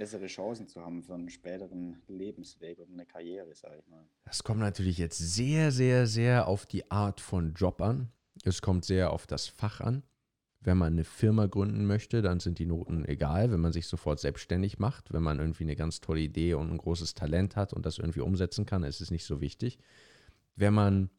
[0.00, 4.02] bessere Chancen zu haben für einen späteren Lebensweg oder eine Karriere, sage ich mal.
[4.24, 8.10] Das kommt natürlich jetzt sehr, sehr, sehr auf die Art von Job an.
[8.42, 10.02] Es kommt sehr auf das Fach an.
[10.62, 13.52] Wenn man eine Firma gründen möchte, dann sind die Noten egal.
[13.52, 16.78] Wenn man sich sofort selbstständig macht, wenn man irgendwie eine ganz tolle Idee und ein
[16.78, 19.78] großes Talent hat und das irgendwie umsetzen kann, ist es nicht so wichtig.
[20.56, 21.10] Wenn man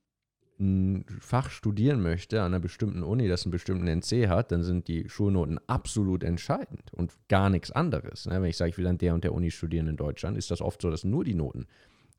[0.59, 4.87] ein Fach studieren möchte an einer bestimmten Uni, das einen bestimmten NC hat, dann sind
[4.87, 8.25] die Schulnoten absolut entscheidend und gar nichts anderes.
[8.27, 8.41] Ne?
[8.41, 10.61] Wenn ich sage, ich will an der und der Uni studieren in Deutschland, ist das
[10.61, 11.65] oft so, dass nur die Noten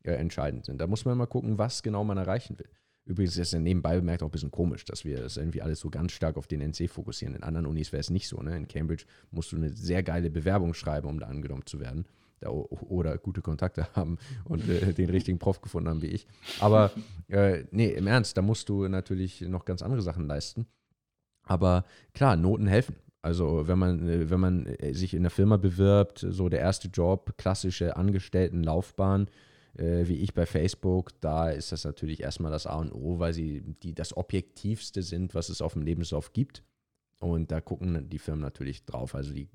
[0.03, 0.81] äh, entscheidend sind.
[0.81, 2.69] Da muss man mal gucken, was genau man erreichen will.
[3.05, 5.89] Übrigens ist es nebenbei bemerkt auch ein bisschen komisch, dass wir das irgendwie alles so
[5.89, 7.35] ganz stark auf den NC fokussieren.
[7.35, 8.41] In anderen Unis wäre es nicht so.
[8.41, 8.55] Ne?
[8.55, 12.05] In Cambridge musst du eine sehr geile Bewerbung schreiben, um da angenommen zu werden.
[12.41, 16.27] Oder gute Kontakte haben und äh, den richtigen Prof gefunden haben wie ich.
[16.59, 16.91] Aber
[17.29, 20.67] äh, nee, im Ernst, da musst du natürlich noch ganz andere Sachen leisten.
[21.43, 22.95] Aber klar, Noten helfen.
[23.21, 26.89] Also wenn man, äh, wenn man äh, sich in der Firma bewirbt, so der erste
[26.89, 29.29] Job, klassische Angestelltenlaufbahn,
[29.77, 33.33] äh, wie ich bei Facebook, da ist das natürlich erstmal das A und O, weil
[33.33, 36.63] sie die, das Objektivste sind, was es auf dem Lebenslauf gibt.
[37.19, 39.15] Und da gucken die Firmen natürlich drauf.
[39.15, 39.47] Also die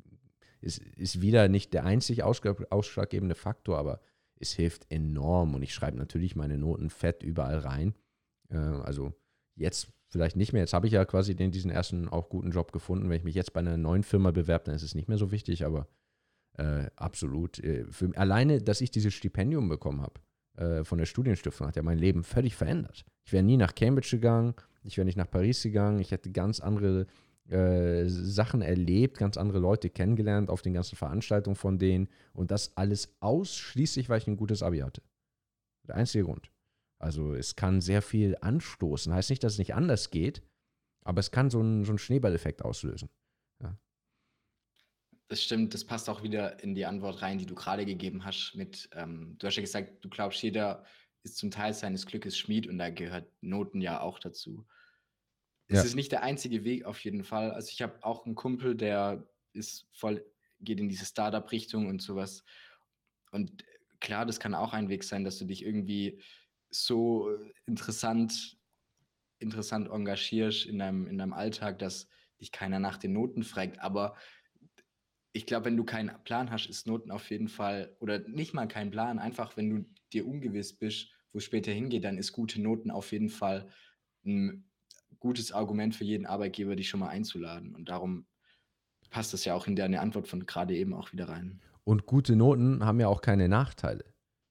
[0.60, 4.00] ist, ist wieder nicht der einzig ausschlaggebende Faktor, aber
[4.40, 5.54] es hilft enorm.
[5.54, 7.94] Und ich schreibe natürlich meine Noten fett überall rein.
[8.50, 9.12] Äh, also
[9.56, 10.62] jetzt vielleicht nicht mehr.
[10.62, 13.08] Jetzt habe ich ja quasi den, diesen ersten auch guten Job gefunden.
[13.08, 15.30] Wenn ich mich jetzt bei einer neuen Firma bewerbe, dann ist es nicht mehr so
[15.30, 15.88] wichtig, aber
[16.56, 17.58] äh, absolut.
[17.58, 20.20] Äh, für, alleine, dass ich dieses Stipendium bekommen habe
[20.56, 23.04] äh, von der Studienstiftung, hat ja mein Leben völlig verändert.
[23.24, 26.60] Ich wäre nie nach Cambridge gegangen, ich wäre nicht nach Paris gegangen, ich hätte ganz
[26.60, 27.06] andere
[27.48, 32.76] äh, Sachen erlebt, ganz andere Leute kennengelernt auf den ganzen Veranstaltungen von denen und das
[32.76, 35.02] alles ausschließlich, weil ich ein gutes Abi hatte.
[35.86, 36.50] Der einzige Grund.
[36.98, 39.12] Also es kann sehr viel anstoßen.
[39.12, 40.42] Heißt nicht, dass es nicht anders geht,
[41.04, 43.08] aber es kann so einen, so einen Schneeballeffekt auslösen.
[45.28, 45.74] das stimmt.
[45.74, 48.54] Das passt auch wieder in die Antwort rein, die du gerade gegeben hast.
[48.54, 50.84] Mit, ähm, du hast ja gesagt, du glaubst, jeder
[51.22, 54.66] ist zum Teil seines Glückes Schmied und da gehört Noten ja auch dazu.
[55.68, 55.84] Es Ja.
[55.84, 57.50] ist nicht der einzige Weg auf jeden Fall.
[57.52, 60.24] Also ich habe auch einen Kumpel, der ist voll,
[60.60, 62.44] geht in diese Startup-Richtung und sowas.
[63.32, 63.64] Und
[64.00, 66.22] klar, das kann auch ein Weg sein, dass du dich irgendwie
[66.70, 67.30] so
[67.66, 68.58] interessant,
[69.38, 72.08] interessant engagierst in deinem, in deinem Alltag, dass
[72.40, 73.80] dich keiner nach den Noten fragt.
[73.80, 74.16] Aber
[75.32, 78.66] ich glaube, wenn du keinen Plan hast, ist Noten auf jeden Fall, oder nicht mal
[78.66, 82.60] keinen Plan, einfach wenn du dir ungewiss bist, wo es später hingeht, dann ist gute
[82.60, 83.70] Noten auf jeden Fall
[84.24, 84.70] ein
[85.20, 87.74] gutes Argument für jeden Arbeitgeber, dich schon mal einzuladen.
[87.74, 88.26] Und darum
[89.10, 91.60] passt das ja auch in deine Antwort von gerade eben auch wieder rein.
[91.84, 94.04] Und gute Noten haben ja auch keine Nachteile.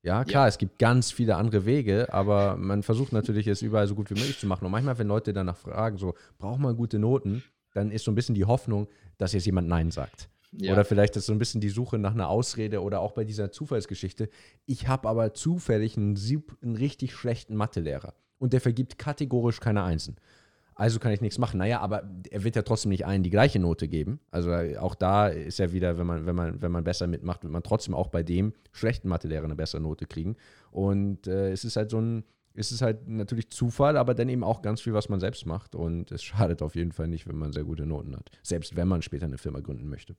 [0.03, 0.47] Ja, klar, Ja.
[0.47, 4.15] es gibt ganz viele andere Wege, aber man versucht natürlich, es überall so gut wie
[4.15, 4.65] möglich zu machen.
[4.65, 8.15] Und manchmal, wenn Leute danach fragen, so, braucht man gute Noten, dann ist so ein
[8.15, 10.29] bisschen die Hoffnung, dass jetzt jemand Nein sagt.
[10.53, 10.71] Ja.
[10.71, 13.51] Oder vielleicht ist so ein bisschen die Suche nach einer Ausrede oder auch bei dieser
[13.51, 14.29] Zufallsgeschichte.
[14.65, 16.17] Ich habe aber zufällig einen,
[16.61, 20.15] einen richtig schlechten Mathelehrer und der vergibt kategorisch keine Einsen.
[20.77, 21.57] Also kann ich nichts machen.
[21.57, 24.19] Naja, aber er wird ja trotzdem nicht allen die gleiche Note geben.
[24.29, 27.51] Also auch da ist ja wieder, wenn man, wenn man, wenn man besser mitmacht, wird
[27.51, 30.35] man trotzdem auch bei dem schlechten Mathelehrer eine bessere Note kriegen.
[30.69, 34.43] Und äh, es ist halt so ein, es ist halt natürlich Zufall, aber dann eben
[34.43, 35.73] auch ganz viel, was man selbst macht.
[35.73, 38.29] Und es schadet auf jeden Fall nicht, wenn man sehr gute Noten hat.
[38.43, 40.15] Selbst wenn man später eine Firma gründen möchte.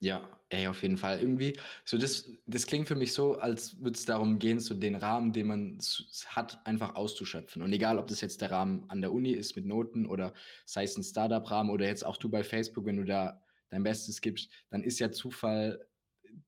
[0.00, 1.20] Ja, ey, auf jeden Fall.
[1.20, 4.94] Irgendwie, so das, das klingt für mich so, als würde es darum gehen, so den
[4.94, 5.78] Rahmen, den man
[6.26, 7.62] hat, einfach auszuschöpfen.
[7.62, 10.34] Und egal, ob das jetzt der Rahmen an der Uni ist mit Noten oder
[10.66, 14.20] sei es ein Startup-Rahmen oder jetzt auch du bei Facebook, wenn du da dein Bestes
[14.20, 15.86] gibst, dann ist ja Zufall,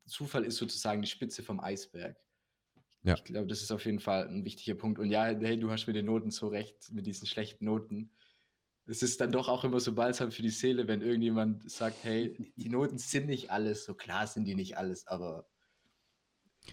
[0.07, 2.17] Zufall ist sozusagen die Spitze vom Eisberg.
[3.03, 3.15] Ja.
[3.15, 4.99] Ich glaube, das ist auf jeden Fall ein wichtiger Punkt.
[4.99, 8.11] Und ja, hey, du hast mit den Noten so recht, mit diesen schlechten Noten.
[8.89, 12.53] Es ist dann doch auch immer so balsam für die Seele, wenn irgendjemand sagt, hey,
[12.57, 13.85] die Noten sind nicht alles.
[13.85, 15.49] So klar sind die nicht alles, aber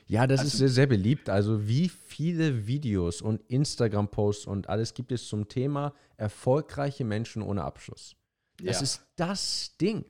[0.08, 1.30] Ja, das Also- ist sehr, sehr beliebt.
[1.30, 7.63] Also wie viele Videos und Instagram-Posts und alles gibt es zum Thema erfolgreiche Menschen ohne
[7.63, 8.15] Abschluss.
[8.58, 8.82] Das ja.
[8.84, 10.06] ist das Ding.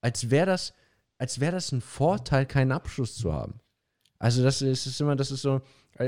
[0.00, 0.74] Als wäre das,
[1.18, 3.60] als wäre das ein Vorteil, keinen Abschluss zu haben.
[4.18, 5.60] Also das ist, ist immer, das ist so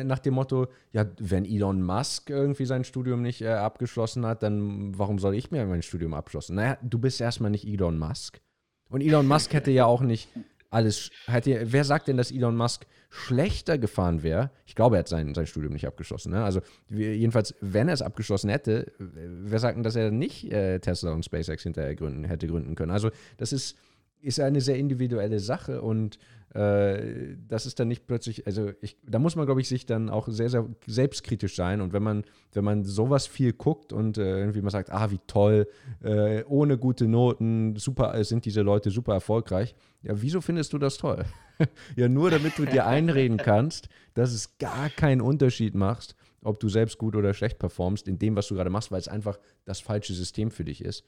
[0.05, 4.99] nach dem Motto, ja, wenn Elon Musk irgendwie sein Studium nicht äh, abgeschlossen hat, dann
[4.99, 6.57] warum soll ich mir mein Studium abschlossen?
[6.57, 8.41] Naja, du bist erstmal nicht Elon Musk.
[8.89, 10.29] Und Elon Musk hätte ja auch nicht
[10.71, 14.51] alles, hätte, wer sagt denn, dass Elon Musk schlechter gefahren wäre?
[14.67, 16.31] Ich glaube, er hat sein, sein Studium nicht abgeschlossen.
[16.31, 16.45] Ne?
[16.45, 20.79] Also jedenfalls, wenn er es abgeschlossen hätte, äh, wer sagt denn, dass er nicht äh,
[20.79, 22.93] Tesla und SpaceX hinterher gründen, hätte gründen können?
[22.93, 23.77] Also das ist,
[24.23, 26.19] ist eine sehr individuelle Sache und
[26.55, 30.11] äh, das ist dann nicht plötzlich, also ich, da muss man, glaube ich, sich dann
[30.11, 34.41] auch sehr, sehr selbstkritisch sein und wenn man, wenn man sowas viel guckt und äh,
[34.41, 35.69] irgendwie mal sagt, ah, wie toll,
[36.03, 40.79] äh, ohne gute Noten, super, äh, sind diese Leute super erfolgreich, ja, wieso findest du
[40.79, 41.25] das toll?
[41.97, 46.69] ja, nur damit du dir einreden kannst, dass es gar keinen Unterschied macht, ob du
[46.69, 49.81] selbst gut oder schlecht performst in dem, was du gerade machst, weil es einfach das
[49.81, 51.05] falsche System für dich ist.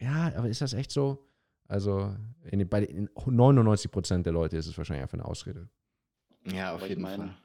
[0.00, 1.27] Ja, aber ist das echt so?
[1.68, 5.68] Also in, bei den 99 Prozent der Leute ist es wahrscheinlich einfach eine Ausrede.
[6.46, 7.36] ja, auf Aber ich jeden meine, Fall.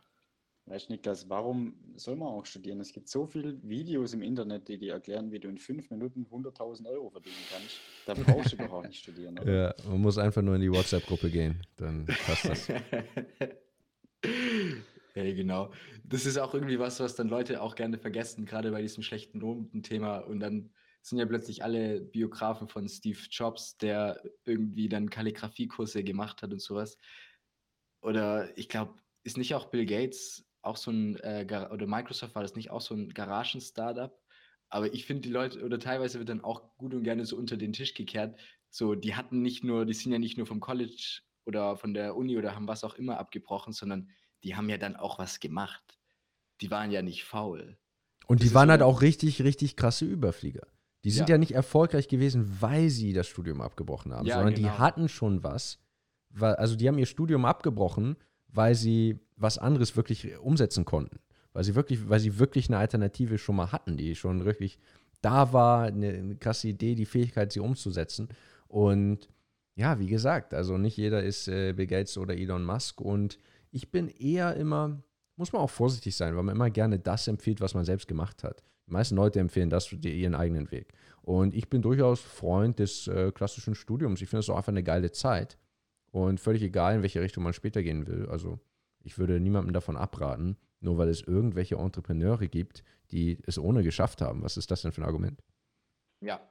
[0.66, 2.80] Weißt du, Niklas, warum soll man auch studieren?
[2.80, 6.26] Es gibt so viele Videos im Internet, die dir erklären, wie du in fünf Minuten
[6.32, 7.82] 100.000 Euro verdienen kannst.
[8.06, 9.52] Da brauchst du doch auch nicht studieren, oder?
[9.52, 12.68] Ja, man muss einfach nur in die WhatsApp-Gruppe gehen, dann passt das.
[15.16, 15.72] Ja, genau.
[16.04, 19.38] Das ist auch irgendwie was, was dann Leute auch gerne vergessen, gerade bei diesem schlechten
[19.40, 20.20] Noten-Thema.
[20.20, 20.72] Und dann
[21.04, 26.62] sind ja plötzlich alle Biografen von Steve Jobs, der irgendwie dann Kalligrafiekurse gemacht hat und
[26.62, 26.98] sowas.
[28.02, 32.42] Oder ich glaube, ist nicht auch Bill Gates auch so ein, äh, oder Microsoft war
[32.42, 34.18] das nicht auch so ein Garagen-Startup?
[34.70, 37.58] Aber ich finde, die Leute, oder teilweise wird dann auch gut und gerne so unter
[37.58, 38.39] den Tisch gekehrt.
[38.70, 42.16] So, die hatten nicht nur, die sind ja nicht nur vom College oder von der
[42.16, 44.10] Uni oder haben was auch immer abgebrochen, sondern
[44.44, 46.00] die haben ja dann auch was gemacht.
[46.62, 47.78] Die waren ja nicht faul.
[48.26, 50.66] Und Das die waren halt auch richtig, richtig krasse Überflieger.
[51.04, 51.36] Die sind ja.
[51.36, 51.38] Ja.
[51.39, 54.78] nicht erfolgreich gewesen, weil sie das Studium abgebrochen haben, Ja, sondern die genau.
[54.78, 55.80] hatten schon was.
[56.30, 58.16] Weil, also die haben ihr Studium abgebrochen,
[58.48, 61.20] weil sie was anderes wirklich umsetzen konnten.
[61.52, 64.80] Weil sie wirklich, weil sie wirklich eine Alternative schon mal hatten, die schon wirklich
[65.22, 68.30] da war, eine, eine krasse Idee, die Fähigkeit, sie umzusetzen.
[68.68, 69.30] Und
[69.76, 73.02] ja, wie gesagt, also nicht jeder ist äh, Bill Gates oder Elon Musk.
[73.02, 73.38] Und
[73.72, 75.02] ich bin eher immer,
[75.36, 78.44] muss man auch vorsichtig sein, weil man immer gerne das empfiehlt, was man selbst gemacht
[78.44, 78.63] hat.
[78.88, 80.93] Die meisten Leute empfehlen das für ihren eigenen Weg.
[81.22, 84.22] Und ich bin durchaus Freund des äh, klassischen Studiums.
[84.22, 85.58] Ich finde es auch einfach eine geile Zeit.
[86.12, 88.28] Und völlig egal, in welche Richtung man später gehen will.
[88.30, 88.60] Also
[89.00, 94.22] ich würde niemandem davon abraten, nur weil es irgendwelche Entrepreneure gibt, die es ohne geschafft
[94.22, 94.43] haben.
[94.43, 95.41] Was ist das denn für ein Argument?
[96.22, 96.41] Ja,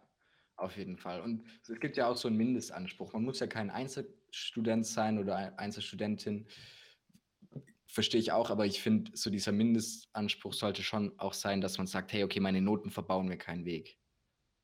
[0.56, 1.20] Auf jeden Fall.
[1.22, 3.12] Und es gibt ja auch so einen Mindestanspruch.
[3.14, 6.46] Man muss ja kein Einzelstudent sein oder Einzelstudentin.
[7.92, 11.86] Verstehe ich auch, aber ich finde, so dieser Mindestanspruch sollte schon auch sein, dass man
[11.86, 13.98] sagt, hey, okay, meine Noten verbauen mir keinen Weg.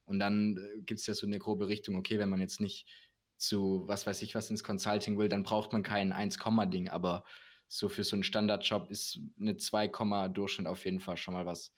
[0.06, 2.88] Und dann äh, gibt es ja so eine grobe Richtung, okay, wenn man jetzt nicht
[3.36, 7.22] zu, was weiß ich, was ins Consulting will, dann braucht man kein 1-Ding, aber
[7.68, 9.88] so für so einen Standardjob ist eine 2,
[10.28, 11.74] Durchschnitt auf jeden Fall schon mal was,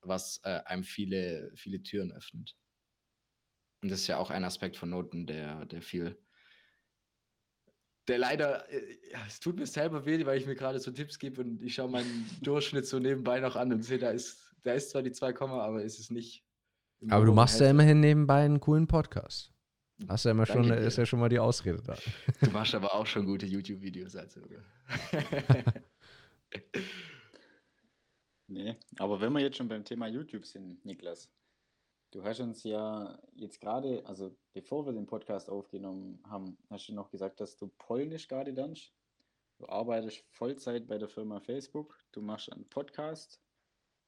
[0.00, 2.56] was äh, einem viele, viele Türen öffnet.
[3.82, 6.18] Und das ist ja auch ein Aspekt von Noten, der, der viel,
[8.10, 11.40] der leider, äh, es tut mir selber weh, weil ich mir gerade so Tipps gebe
[11.40, 14.90] und ich schaue meinen Durchschnitt so nebenbei noch an und sehe, da ist, da ist
[14.90, 16.44] zwar die 2, aber ist es nicht.
[17.08, 19.52] Aber du machst ja immerhin nebenbei einen coolen Podcast.
[20.08, 21.94] Hast ja immer schon, ist ja schon mal die Ausrede da.
[22.40, 24.40] Du machst aber auch schon gute YouTube-Videos, also.
[28.48, 31.30] nee, aber wenn wir jetzt schon beim Thema YouTube sind, Niklas,
[32.10, 36.94] du hast uns ja jetzt gerade, also bevor wir den Podcast aufgenommen haben, hast du
[36.94, 38.92] noch gesagt, dass du Polnisch gerade lernst.
[39.58, 43.40] Du arbeitest Vollzeit bei der Firma Facebook, du machst einen Podcast,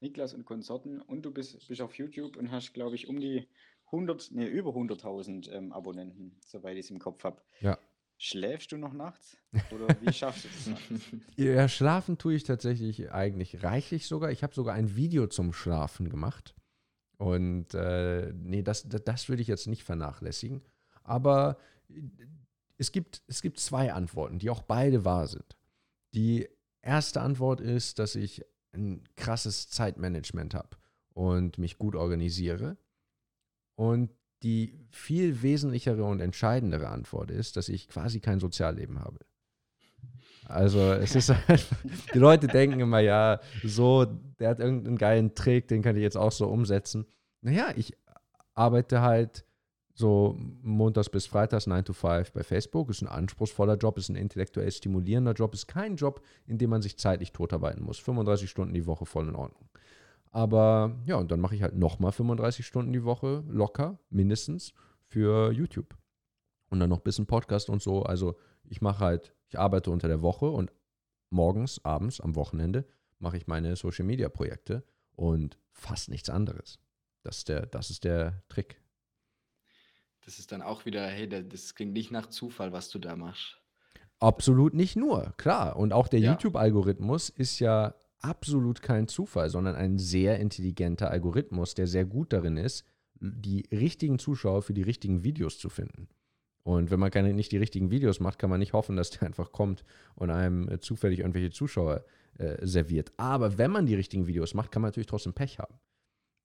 [0.00, 3.48] Niklas und Konsorten, und du bist, bist auf YouTube und hast, glaube ich, um die
[3.86, 7.42] 100, nee, über 100.000 ähm, Abonnenten, soweit ich es im Kopf habe.
[7.60, 7.78] Ja.
[8.16, 9.36] Schläfst du noch nachts?
[9.70, 11.04] Oder wie schaffst du das nachts?
[11.36, 14.30] Ja, schlafen tue ich tatsächlich eigentlich reichlich sogar.
[14.30, 16.54] Ich habe sogar ein Video zum Schlafen gemacht.
[17.22, 20.60] Und äh, nee, das, das, das würde ich jetzt nicht vernachlässigen.
[21.04, 21.56] Aber
[22.78, 25.56] es gibt, es gibt zwei Antworten, die auch beide wahr sind.
[26.14, 26.48] Die
[26.80, 30.76] erste Antwort ist, dass ich ein krasses Zeitmanagement habe
[31.14, 32.76] und mich gut organisiere.
[33.76, 34.10] Und
[34.42, 39.20] die viel wesentlichere und entscheidendere Antwort ist, dass ich quasi kein Sozialleben habe.
[40.46, 41.66] Also es ist halt,
[42.14, 44.04] die Leute denken immer, ja, so,
[44.38, 47.06] der hat irgendeinen geilen Trick, den kann ich jetzt auch so umsetzen.
[47.40, 47.96] Naja, ich
[48.54, 49.44] arbeite halt
[49.94, 52.90] so montags bis freitags 9 to 5 bei Facebook.
[52.90, 56.82] Ist ein anspruchsvoller Job, ist ein intellektuell stimulierender Job, ist kein Job, in dem man
[56.82, 57.98] sich zeitlich totarbeiten muss.
[57.98, 59.68] 35 Stunden die Woche voll in Ordnung.
[60.30, 64.72] Aber ja, und dann mache ich halt nochmal 35 Stunden die Woche locker, mindestens,
[65.04, 65.94] für YouTube.
[66.70, 68.02] Und dann noch ein bisschen Podcast und so.
[68.02, 70.72] Also ich mache halt, ich arbeite unter der Woche und
[71.28, 72.86] morgens, abends, am Wochenende
[73.18, 74.82] mache ich meine Social Media Projekte
[75.14, 76.78] und fast nichts anderes.
[77.22, 78.80] Das ist der, das ist der Trick.
[80.24, 83.58] Das ist dann auch wieder, hey, das klingt nicht nach Zufall, was du da machst.
[84.20, 85.76] Absolut nicht nur, klar.
[85.76, 86.30] Und auch der ja.
[86.30, 92.56] YouTube-Algorithmus ist ja absolut kein Zufall, sondern ein sehr intelligenter Algorithmus, der sehr gut darin
[92.56, 92.86] ist,
[93.20, 96.08] die richtigen Zuschauer für die richtigen Videos zu finden.
[96.64, 99.22] Und wenn man keine, nicht die richtigen Videos macht, kann man nicht hoffen, dass der
[99.26, 102.04] einfach kommt und einem äh, zufällig irgendwelche Zuschauer
[102.38, 103.12] äh, serviert.
[103.16, 105.74] Aber wenn man die richtigen Videos macht, kann man natürlich trotzdem Pech haben.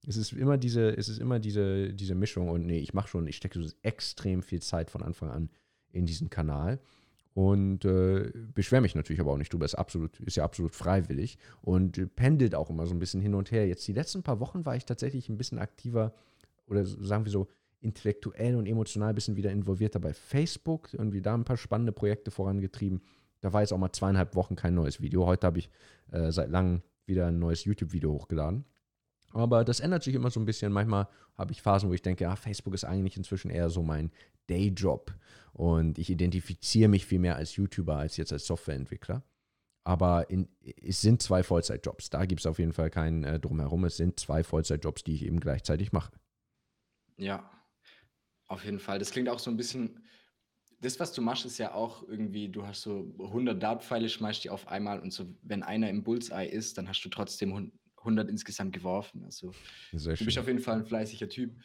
[0.07, 3.27] Es ist immer diese, es ist immer diese, diese Mischung und nee, ich mache schon,
[3.27, 5.49] ich stecke so extrem viel Zeit von Anfang an
[5.91, 6.79] in diesen Kanal
[7.33, 9.65] und äh, beschwere mich natürlich aber auch nicht drüber.
[9.65, 13.51] Ist, absolut, ist ja absolut freiwillig und pendelt auch immer so ein bisschen hin und
[13.51, 13.67] her.
[13.67, 16.13] Jetzt die letzten paar Wochen war ich tatsächlich ein bisschen aktiver
[16.67, 17.47] oder sagen wir so
[17.79, 20.93] intellektuell und emotional ein bisschen wieder involvierter bei Facebook.
[20.93, 23.01] Irgendwie da ein paar spannende Projekte vorangetrieben.
[23.41, 25.25] Da war jetzt auch mal zweieinhalb Wochen kein neues Video.
[25.25, 25.69] Heute habe ich
[26.11, 28.65] äh, seit langem wieder ein neues YouTube-Video hochgeladen.
[29.31, 30.71] Aber das ändert sich immer so ein bisschen.
[30.71, 34.11] Manchmal habe ich Phasen, wo ich denke, ja, Facebook ist eigentlich inzwischen eher so mein
[34.47, 35.13] Dayjob.
[35.53, 39.23] Und ich identifiziere mich viel mehr als YouTuber als jetzt als Softwareentwickler.
[39.83, 40.49] Aber in,
[40.81, 42.09] es sind zwei Vollzeitjobs.
[42.09, 43.85] Da gibt es auf jeden Fall keinen äh, Drumherum.
[43.85, 46.11] Es sind zwei Vollzeitjobs, die ich eben gleichzeitig mache.
[47.15, 47.49] Ja,
[48.47, 48.99] auf jeden Fall.
[48.99, 50.03] Das klingt auch so ein bisschen.
[50.79, 54.51] Das, was du machst, ist ja auch irgendwie, du hast so 100 Dartpfeile, schmeißt die
[54.51, 58.73] auf einmal und so, wenn einer im Bullseye ist, dann hast du trotzdem 100 insgesamt
[58.73, 59.23] geworfen.
[59.23, 59.53] Also
[59.91, 60.25] Sehr du schön.
[60.25, 61.55] bist auf jeden Fall ein fleißiger Typ.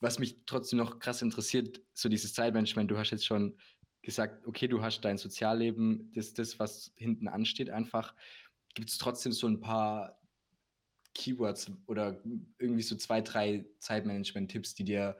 [0.00, 3.56] Was mich trotzdem noch krass interessiert, so dieses Zeitmanagement, du hast jetzt schon
[4.02, 8.14] gesagt, okay, du hast dein Sozialleben, das ist das, was hinten ansteht, einfach.
[8.74, 10.20] Gibt es trotzdem so ein paar
[11.14, 12.22] Keywords oder
[12.58, 15.16] irgendwie so zwei, drei Zeitmanagement-Tipps, die dir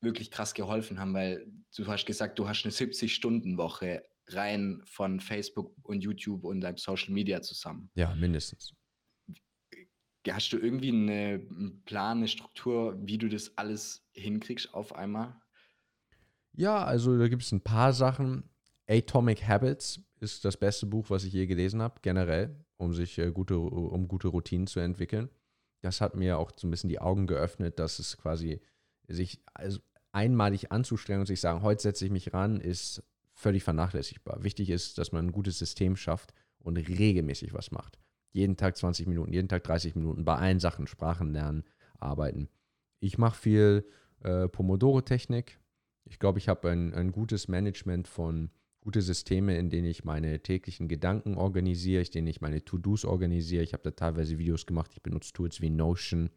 [0.00, 5.74] wirklich krass geholfen haben, weil du hast gesagt, du hast eine 70-Stunden-Woche rein von Facebook
[5.82, 7.90] und YouTube und deinem Social Media zusammen.
[7.94, 8.74] Ja, mindestens.
[10.28, 15.40] Hast du irgendwie eine, einen Plan, eine Struktur, wie du das alles hinkriegst auf einmal?
[16.52, 18.48] Ja, also da gibt es ein paar Sachen.
[18.88, 23.30] Atomic Habits ist das beste Buch, was ich je gelesen habe, generell, um sich äh,
[23.30, 25.28] gute, um gute Routinen zu entwickeln.
[25.82, 28.60] Das hat mir auch so ein bisschen die Augen geöffnet, dass es quasi
[29.08, 29.80] sich also
[30.12, 33.02] einmalig anzustrengen und sich sagen, heute setze ich mich ran, ist
[33.34, 34.42] völlig vernachlässigbar.
[34.42, 37.98] Wichtig ist, dass man ein gutes System schafft und regelmäßig was macht.
[38.32, 41.64] Jeden Tag 20 Minuten, jeden Tag 30 Minuten bei allen Sachen, Sprachen lernen,
[41.98, 42.48] arbeiten.
[43.00, 43.86] Ich mache viel
[44.22, 45.58] äh, Pomodoro-Technik.
[46.04, 48.50] Ich glaube, ich habe ein, ein gutes Management von
[48.80, 53.62] gute Systeme, in denen ich meine täglichen Gedanken organisiere, in denen ich meine To-Dos organisiere.
[53.62, 54.92] Ich habe da teilweise Videos gemacht.
[54.94, 56.30] Ich benutze Tools wie Notion.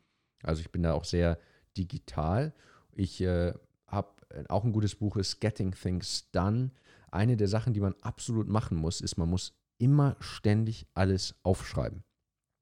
[0.43, 1.39] Also ich bin da auch sehr
[1.79, 2.53] digital.
[2.91, 3.53] Ich äh,
[3.87, 6.71] habe äh, auch ein gutes Buch ist Getting Things Done.
[7.11, 12.03] Eine der Sachen, die man absolut machen muss, ist, man muss immer ständig alles aufschreiben.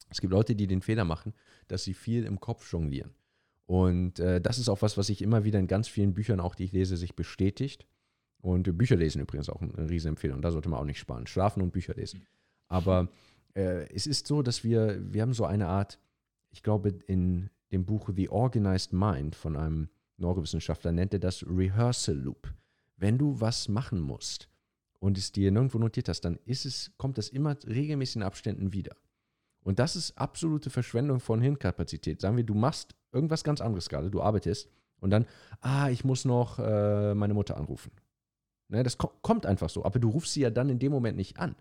[0.09, 1.33] Es gibt Leute, die den Fehler machen,
[1.67, 3.13] dass sie viel im Kopf jonglieren.
[3.65, 6.55] Und äh, das ist auch was, was ich immer wieder in ganz vielen Büchern, auch
[6.55, 7.85] die ich lese, sich bestätigt.
[8.39, 10.41] Und äh, Bücher lesen übrigens auch eine riesen Empfehlung.
[10.41, 11.27] Da sollte man auch nicht sparen.
[11.27, 12.25] Schlafen und Bücher lesen.
[12.69, 13.09] Aber
[13.55, 15.99] äh, es ist so, dass wir, wir haben so eine Art,
[16.51, 22.15] ich glaube, in dem Buch The Organized Mind von einem Neurowissenschaftler nennt er das Rehearsal
[22.15, 22.53] Loop.
[22.95, 24.49] Wenn du was machen musst
[24.99, 28.73] und es dir nirgendwo notiert hast, dann ist es, kommt das immer regelmäßig in Abständen
[28.73, 28.95] wieder.
[29.61, 32.21] Und das ist absolute Verschwendung von Hirnkapazität.
[32.21, 35.25] Sagen wir, du machst irgendwas ganz anderes gerade, du arbeitest und dann,
[35.61, 37.91] ah, ich muss noch äh, meine Mutter anrufen.
[38.69, 41.17] Ne, das ko kommt einfach so, aber du rufst sie ja dann in dem Moment
[41.17, 41.55] nicht an.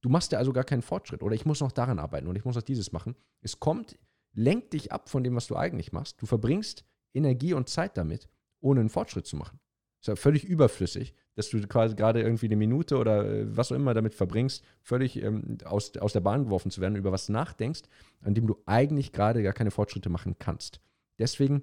[0.00, 2.44] Du machst ja also gar keinen Fortschritt oder ich muss noch daran arbeiten oder ich
[2.44, 3.14] muss noch dieses machen.
[3.40, 3.98] Es kommt,
[4.34, 6.20] lenkt dich ab von dem, was du eigentlich machst.
[6.20, 8.28] Du verbringst Energie und Zeit damit,
[8.60, 9.60] ohne einen Fortschritt zu machen.
[10.00, 13.76] Ist ja völlig überflüssig, dass du quasi gerade irgendwie eine Minute oder äh, was auch
[13.76, 17.82] immer damit verbringst, völlig ähm, aus, aus der Bahn geworfen zu werden, über was nachdenkst,
[18.20, 20.80] an dem du eigentlich gerade gar keine Fortschritte machen kannst.
[21.18, 21.62] Deswegen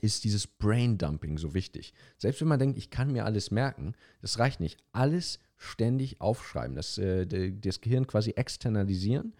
[0.00, 1.92] ist dieses Brain-Dumping so wichtig.
[2.16, 4.82] Selbst wenn man denkt, ich kann mir alles merken, das reicht nicht.
[4.92, 9.34] Alles ständig aufschreiben, das, äh, das Gehirn quasi externalisieren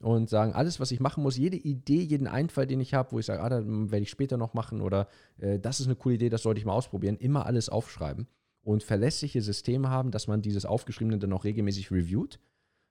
[0.00, 3.18] und sagen, alles, was ich machen muss, jede Idee, jeden Einfall, den ich habe, wo
[3.18, 6.16] ich sage, ah, da werde ich später noch machen oder äh, das ist eine coole
[6.16, 8.26] Idee, das sollte ich mal ausprobieren, immer alles aufschreiben
[8.62, 12.38] und verlässliche Systeme haben, dass man dieses Aufgeschriebene dann auch regelmäßig reviewt,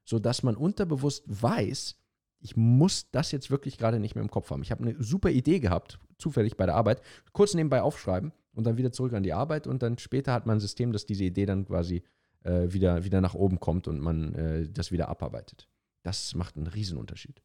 [0.03, 1.95] sodass man unterbewusst weiß,
[2.39, 4.62] ich muss das jetzt wirklich gerade nicht mehr im Kopf haben.
[4.62, 7.01] Ich habe eine super Idee gehabt, zufällig bei der Arbeit,
[7.34, 10.58] kurz nebenbei aufschreiben und dann wieder zurück an die Arbeit und dann später hat man
[10.58, 12.03] ein System, dass diese Idee dann quasi
[12.43, 15.68] äh, wieder, wieder nach oben kommt und man äh, das wieder abarbeitet.
[16.06, 17.41] Das macht einen Riesenunterschied.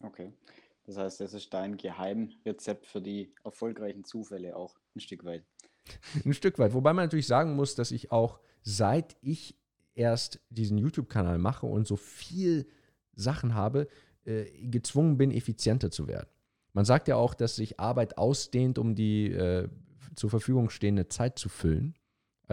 [0.00, 0.32] Okay.
[0.84, 5.44] Das heißt, das ist dein Geheimrezept für die erfolgreichen Zufälle auch ein Stück weit.
[6.24, 6.72] ein Stück weit.
[6.72, 9.54] Wobei man natürlich sagen muss, dass ich auch, seit ich
[9.94, 12.66] erst diesen YouTube-Kanal mache und so viel
[13.12, 13.86] Sachen habe,
[14.24, 16.30] äh, gezwungen bin, effizienter zu werden.
[16.72, 19.68] Man sagt ja auch, dass sich Arbeit ausdehnt, um die äh,
[20.16, 21.98] zur Verfügung stehende Zeit zu füllen.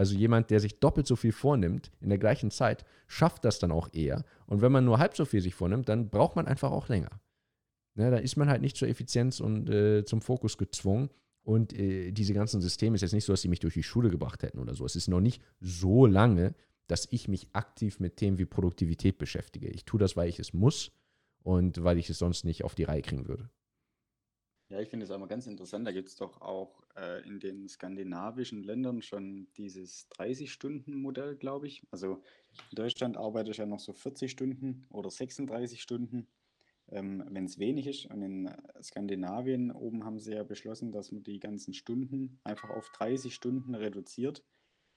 [0.00, 3.70] Also jemand, der sich doppelt so viel vornimmt in der gleichen Zeit, schafft das dann
[3.70, 4.24] auch eher.
[4.46, 7.20] Und wenn man nur halb so viel sich vornimmt, dann braucht man einfach auch länger.
[7.96, 11.10] Ne, da ist man halt nicht zur Effizienz und äh, zum Fokus gezwungen.
[11.42, 14.08] Und äh, diese ganzen Systeme ist jetzt nicht so, dass sie mich durch die Schule
[14.08, 14.86] gebracht hätten oder so.
[14.86, 16.54] Es ist noch nicht so lange,
[16.86, 19.68] dass ich mich aktiv mit Themen wie Produktivität beschäftige.
[19.68, 20.92] Ich tue das, weil ich es muss
[21.42, 23.50] und weil ich es sonst nicht auf die Reihe kriegen würde.
[24.70, 25.84] Ja, ich finde es auch mal ganz interessant.
[25.84, 31.82] Da gibt es doch auch äh, in den skandinavischen Ländern schon dieses 30-Stunden-Modell, glaube ich.
[31.90, 32.22] Also
[32.70, 36.28] in Deutschland arbeite ich ja noch so 40 Stunden oder 36 Stunden,
[36.86, 38.06] ähm, wenn es wenig ist.
[38.06, 38.48] Und in
[38.80, 43.74] Skandinavien oben haben sie ja beschlossen, dass man die ganzen Stunden einfach auf 30 Stunden
[43.74, 44.44] reduziert.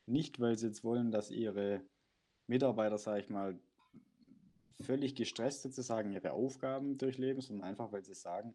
[0.05, 1.81] Nicht, weil sie jetzt wollen, dass ihre
[2.45, 3.59] Mitarbeiter, sage ich mal,
[4.81, 8.53] völlig gestresst sozusagen ihre Aufgaben durchleben, sondern einfach, weil sie sagen,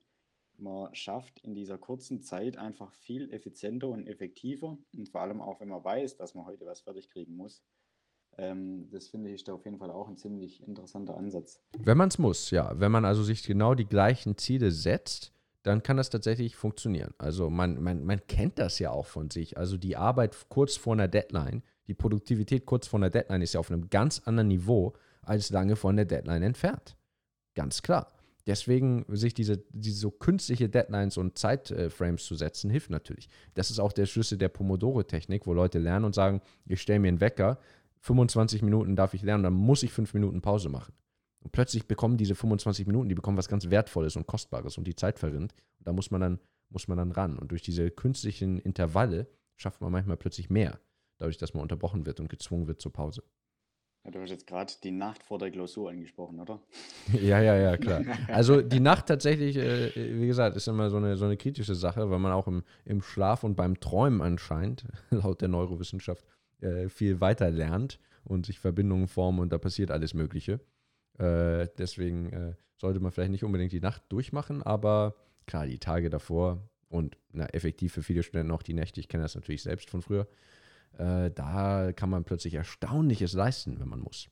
[0.59, 5.61] man schafft in dieser kurzen Zeit einfach viel effizienter und effektiver und vor allem auch,
[5.61, 7.63] wenn man weiß, dass man heute was fertig kriegen muss.
[8.37, 11.61] Ähm, das finde ich da auf jeden Fall auch ein ziemlich interessanter Ansatz.
[11.79, 12.79] Wenn man es muss, ja.
[12.79, 15.33] Wenn man also sich genau die gleichen Ziele setzt,
[15.63, 17.15] dann kann das tatsächlich funktionieren.
[17.19, 19.59] Also man, man, man kennt das ja auch von sich.
[19.59, 23.61] Also die Arbeit kurz vor einer Deadline, die Produktivität kurz vor einer Deadline ist ja
[23.61, 26.97] auf einem ganz anderen Niveau als lange von der Deadline entfernt.
[27.55, 28.18] Ganz klar.
[28.49, 33.29] Deswegen sich diese, diese so künstliche Deadlines und Zeitframes zu setzen, hilft natürlich.
[33.53, 37.09] Das ist auch der Schlüssel der Pomodoro-Technik, wo Leute lernen und sagen, ich stelle mir
[37.09, 37.59] einen Wecker,
[38.01, 40.95] 25 Minuten darf ich lernen, dann muss ich 5 Minuten Pause machen.
[41.41, 44.97] Und plötzlich bekommen diese 25 Minuten, die bekommen was ganz Wertvolles und Kostbares und die
[44.97, 45.53] Zeit verrinnt.
[45.79, 46.39] Und da muss man dann,
[46.71, 47.39] muss man dann ran.
[47.39, 50.81] Und durch diese künstlichen Intervalle schafft man manchmal plötzlich mehr,
[51.19, 53.23] dadurch, dass man unterbrochen wird und gezwungen wird zur Pause.
[54.05, 56.61] Ja, du hast jetzt gerade die Nacht vor der Klausur angesprochen, oder?
[57.13, 58.03] ja, ja, ja, klar.
[58.29, 62.11] Also die Nacht tatsächlich, äh, wie gesagt, ist immer so eine, so eine kritische Sache,
[62.11, 66.25] weil man auch im, im Schlaf und beim Träumen anscheinend, laut der Neurowissenschaft,
[66.61, 70.61] äh, viel weiter lernt und sich Verbindungen formen und da passiert alles Mögliche.
[71.19, 76.11] Äh, deswegen äh, sollte man vielleicht nicht unbedingt die Nacht durchmachen, aber klar, die Tage
[76.11, 79.91] davor und na, effektiv für viele Studenten auch die Nächte, ich kenne das natürlich selbst
[79.91, 80.29] von früher,
[80.99, 84.29] äh, da kann man plötzlich Erstaunliches leisten, wenn man muss.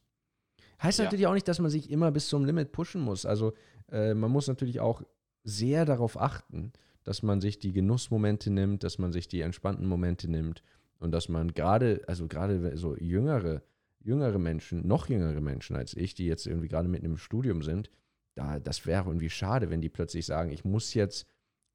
[0.82, 1.04] Heißt ja.
[1.04, 3.24] natürlich auch nicht, dass man sich immer bis zum Limit pushen muss.
[3.24, 3.54] Also
[3.90, 5.02] äh, man muss natürlich auch
[5.44, 6.72] sehr darauf achten,
[7.04, 10.62] dass man sich die Genussmomente nimmt, dass man sich die entspannten Momente nimmt
[10.98, 13.62] und dass man gerade, also gerade so jüngere,
[14.00, 17.90] jüngere Menschen, noch jüngere Menschen als ich, die jetzt irgendwie gerade mitten im Studium sind,
[18.34, 21.26] da, das wäre irgendwie schade, wenn die plötzlich sagen, ich muss jetzt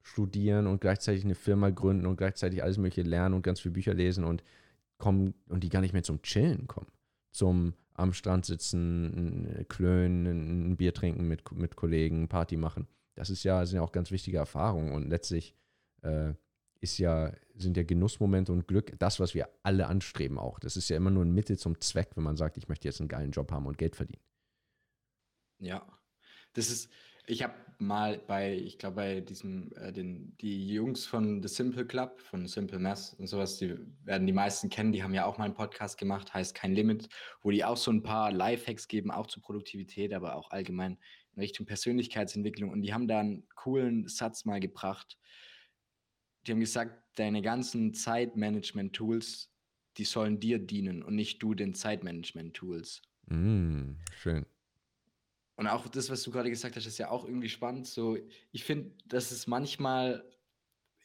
[0.02, 3.94] studieren und gleichzeitig eine Firma gründen und gleichzeitig alles Mögliche lernen und ganz viele Bücher
[3.94, 4.44] lesen und
[5.02, 6.92] kommen und die gar nicht mehr zum Chillen kommen.
[7.32, 12.86] Zum am Strand sitzen, klönen, ein Bier trinken mit, mit Kollegen, Party machen.
[13.16, 15.54] Das ist ja, sind ja auch ganz wichtige Erfahrungen und letztlich
[16.02, 16.32] äh,
[16.80, 20.60] ist ja, sind ja Genussmomente und Glück das, was wir alle anstreben auch.
[20.60, 23.00] Das ist ja immer nur ein Mittel zum Zweck, wenn man sagt, ich möchte jetzt
[23.00, 24.22] einen geilen Job haben und Geld verdienen.
[25.58, 25.84] Ja,
[26.52, 26.90] das ist,
[27.26, 31.86] ich habe mal bei, ich glaube, bei diesem, äh, den, die Jungs von The Simple
[31.86, 35.38] Club, von Simple Mass und sowas, die werden die meisten kennen, die haben ja auch
[35.38, 37.08] mal einen Podcast gemacht, heißt Kein Limit,
[37.42, 40.98] wo die auch so ein paar Lifehacks geben, auch zur Produktivität, aber auch allgemein
[41.34, 42.70] in Richtung Persönlichkeitsentwicklung.
[42.70, 45.18] Und die haben da einen coolen Satz mal gebracht.
[46.46, 49.50] Die haben gesagt, deine ganzen Zeitmanagement-Tools,
[49.96, 53.02] die sollen dir dienen und nicht du den Zeitmanagement-Tools.
[53.26, 54.46] Mm, schön.
[55.62, 57.86] Und auch das, was du gerade gesagt hast, ist ja auch irgendwie spannend.
[57.86, 58.18] So,
[58.50, 60.28] ich finde, dass es manchmal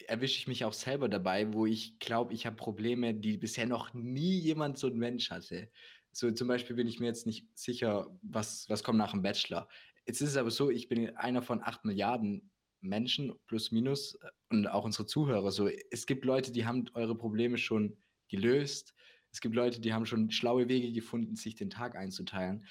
[0.08, 3.94] erwische ich mich auch selber dabei, wo ich glaube, ich habe Probleme, die bisher noch
[3.94, 5.70] nie jemand so ein Mensch hatte.
[6.12, 9.68] So zum Beispiel bin ich mir jetzt nicht sicher, was, was kommt nach dem Bachelor.
[10.08, 12.50] Jetzt ist es aber so, ich bin einer von acht Milliarden
[12.82, 14.18] Menschen, plus minus,
[14.50, 15.52] und auch unsere Zuhörer.
[15.52, 17.96] So, es gibt Leute, die haben eure Probleme schon
[18.28, 18.96] gelöst.
[19.32, 22.66] Es gibt Leute, die haben schon schlaue Wege gefunden, sich den Tag einzuteilen.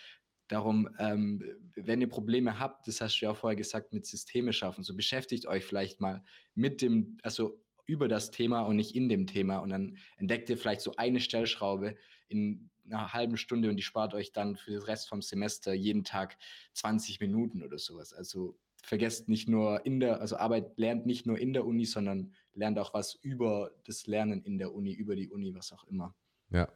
[0.49, 1.43] Darum, ähm,
[1.75, 4.95] wenn ihr Probleme habt, das hast du ja auch vorher gesagt, mit Systeme schaffen, so
[4.95, 6.23] beschäftigt euch vielleicht mal
[6.55, 10.59] mit dem, also über das Thema und nicht in dem Thema und dann entdeckt ihr
[10.59, 11.97] vielleicht so eine Stellschraube
[12.29, 16.05] in einer halben Stunde und die spart euch dann für den Rest vom Semester jeden
[16.05, 16.37] Tag
[16.75, 18.13] 20 Minuten oder sowas.
[18.13, 22.33] Also vergesst nicht nur in der, also Arbeit lernt nicht nur in der Uni, sondern
[22.55, 26.15] lernt auch was über das Lernen in der Uni, über die Uni, was auch immer.
[26.51, 26.69] Ja,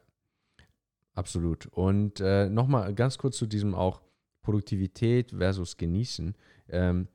[1.13, 1.67] Absolut.
[1.67, 4.01] Und äh, nochmal ganz kurz zu diesem auch
[4.41, 6.35] Produktivität versus Genießen.
[6.69, 7.07] Ähm,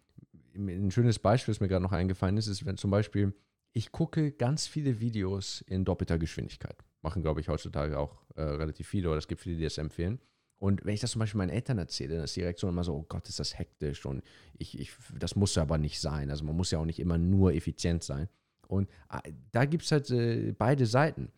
[0.55, 3.34] ein schönes Beispiel, das mir gerade noch eingefallen ist, ist, wenn zum Beispiel
[3.76, 6.82] ich gucke ganz viele Videos in doppelter Geschwindigkeit.
[7.03, 10.18] Machen, glaube ich, heutzutage auch äh, relativ viele oder es gibt viele, die das empfehlen.
[10.59, 12.94] Und wenn ich das zum Beispiel meinen Eltern erzähle, dann ist die Reaktion immer so,
[12.94, 14.22] oh Gott, ist das hektisch und
[14.57, 16.30] ich, ich, das muss aber nicht sein.
[16.30, 18.30] Also man muss ja auch nicht immer nur effizient sein.
[18.66, 21.30] Und äh, da gibt es halt äh, beide Seiten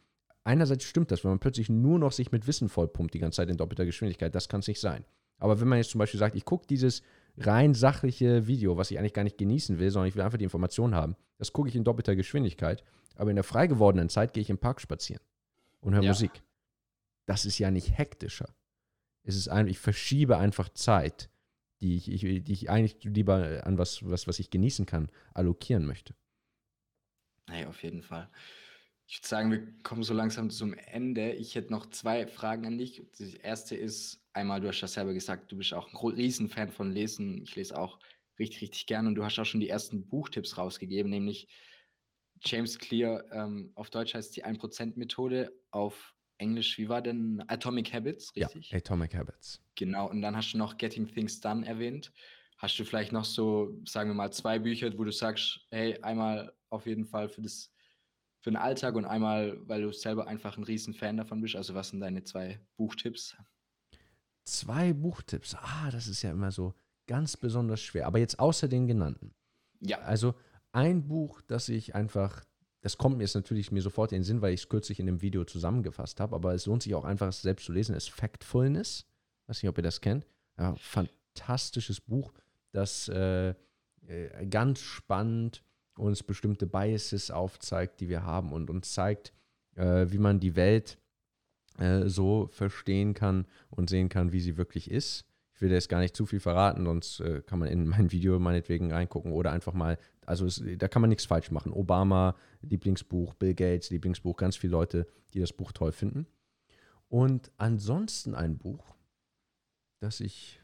[0.49, 3.51] einerseits stimmt das, wenn man plötzlich nur noch sich mit Wissen vollpumpt die ganze Zeit
[3.51, 5.05] in doppelter Geschwindigkeit, das kann es nicht sein.
[5.37, 7.03] Aber wenn man jetzt zum Beispiel sagt, ich gucke dieses
[7.37, 10.45] rein sachliche Video, was ich eigentlich gar nicht genießen will, sondern ich will einfach die
[10.45, 12.83] Information haben, das gucke ich in doppelter Geschwindigkeit,
[13.15, 15.23] aber in der frei gewordenen Zeit gehe ich im Park spazieren
[15.81, 16.11] und höre ja.
[16.11, 16.43] Musik.
[17.27, 18.49] Das ist ja nicht hektischer.
[19.23, 21.29] Es ist ein, ich verschiebe einfach Zeit,
[21.81, 25.85] die ich, ich, die ich eigentlich lieber an was, was, was ich genießen kann, allokieren
[25.85, 26.15] möchte.
[27.47, 28.29] Naja, auf jeden Fall.
[29.11, 31.33] Ich würde sagen, wir kommen so langsam zum Ende.
[31.33, 33.03] Ich hätte noch zwei Fragen an dich.
[33.17, 36.93] Das erste ist, einmal, du hast ja selber gesagt, du bist auch ein Riesenfan von
[36.93, 37.43] Lesen.
[37.43, 37.99] Ich lese auch
[38.39, 41.49] richtig, richtig gern und du hast auch schon die ersten Buchtipps rausgegeben, nämlich
[42.45, 48.37] James Clear, ähm, auf Deutsch heißt die 1%-Methode, auf Englisch, wie war denn Atomic Habits,
[48.37, 48.71] richtig?
[48.71, 49.61] Ja, Atomic Habits.
[49.75, 52.13] Genau, und dann hast du noch Getting Things Done erwähnt.
[52.59, 56.53] Hast du vielleicht noch so, sagen wir mal, zwei Bücher, wo du sagst, hey, einmal
[56.69, 57.73] auf jeden Fall für das
[58.41, 61.57] für den Alltag und einmal, weil du selber einfach ein riesen Fan davon bist.
[61.57, 63.37] Also was sind deine zwei Buchtipps?
[64.45, 65.55] Zwei Buchtipps.
[65.55, 66.75] Ah, das ist ja immer so
[67.07, 68.07] ganz besonders schwer.
[68.07, 69.35] Aber jetzt außer den genannten.
[69.81, 69.99] Ja.
[69.99, 70.35] Also
[70.73, 72.45] ein Buch, das ich einfach,
[72.81, 75.07] das kommt mir jetzt natürlich mir sofort in den Sinn, weil ich es kürzlich in
[75.07, 78.11] dem Video zusammengefasst habe, aber es lohnt sich auch einfach, es selbst zu lesen, ist
[78.11, 79.07] Factfulness.
[79.47, 80.27] Weiß nicht, ob ihr das kennt.
[80.59, 82.33] Ja, fantastisches Buch,
[82.73, 83.51] das äh,
[84.07, 85.65] äh ganz spannend
[85.99, 89.33] uns bestimmte Biases aufzeigt, die wir haben und uns zeigt,
[89.75, 90.99] äh, wie man die Welt
[91.79, 95.25] äh, so verstehen kann und sehen kann, wie sie wirklich ist.
[95.55, 98.39] Ich will jetzt gar nicht zu viel verraten, sonst äh, kann man in mein Video
[98.39, 101.73] meinetwegen reingucken oder einfach mal, also es, da kann man nichts falsch machen.
[101.73, 106.27] Obama, Lieblingsbuch, Bill Gates, Lieblingsbuch, ganz viele Leute, die das Buch toll finden.
[107.09, 108.95] Und ansonsten ein Buch,
[110.01, 110.61] das ich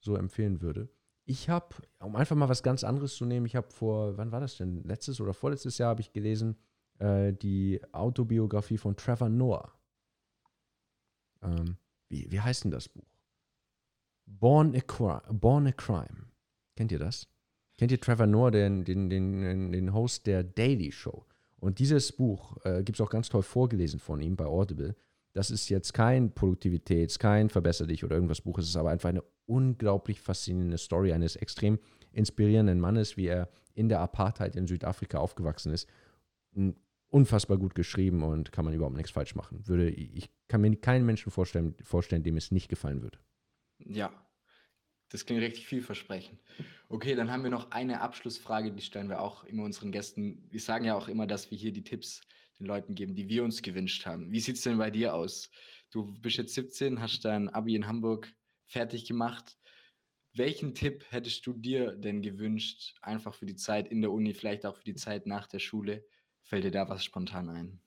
[0.00, 0.88] so empfehlen würde,
[1.30, 4.40] ich habe, um einfach mal was ganz anderes zu nehmen, ich habe vor, wann war
[4.40, 4.82] das denn?
[4.82, 6.56] Letztes oder vorletztes Jahr habe ich gelesen,
[6.98, 9.72] äh, die Autobiografie von Trevor Noah.
[11.42, 11.76] Ähm,
[12.08, 13.06] wie, wie heißt denn das Buch?
[14.26, 16.28] Born a, Born a Crime.
[16.76, 17.28] Kennt ihr das?
[17.78, 21.24] Kennt ihr Trevor Noah, den, den, den, den Host der Daily Show?
[21.60, 24.96] Und dieses Buch äh, gibt es auch ganz toll vorgelesen von ihm bei Audible.
[25.32, 28.58] Das ist jetzt kein Produktivitäts-, kein Verbesser dich oder irgendwas Buch.
[28.58, 31.78] Es ist aber einfach eine unglaublich faszinierende Story eines extrem
[32.12, 35.88] inspirierenden Mannes, wie er in der Apartheid in Südafrika aufgewachsen ist.
[37.08, 39.66] Unfassbar gut geschrieben und kann man überhaupt nichts falsch machen.
[39.66, 43.18] Würde, ich kann mir keinen Menschen vorstellen, vorstellen, dem es nicht gefallen würde.
[43.78, 44.12] Ja,
[45.08, 46.40] das klingt richtig vielversprechend.
[46.88, 50.44] Okay, dann haben wir noch eine Abschlussfrage, die stellen wir auch immer unseren Gästen.
[50.50, 52.20] Wir sagen ja auch immer, dass wir hier die Tipps
[52.60, 54.30] den Leuten geben, die wir uns gewünscht haben.
[54.30, 55.50] Wie sieht es denn bei dir aus?
[55.90, 58.32] Du bist jetzt 17, hast dein Abi in Hamburg
[58.66, 59.58] fertig gemacht.
[60.32, 64.64] Welchen Tipp hättest du dir denn gewünscht, einfach für die Zeit in der Uni, vielleicht
[64.64, 66.04] auch für die Zeit nach der Schule?
[66.42, 67.80] Fällt dir da was spontan ein?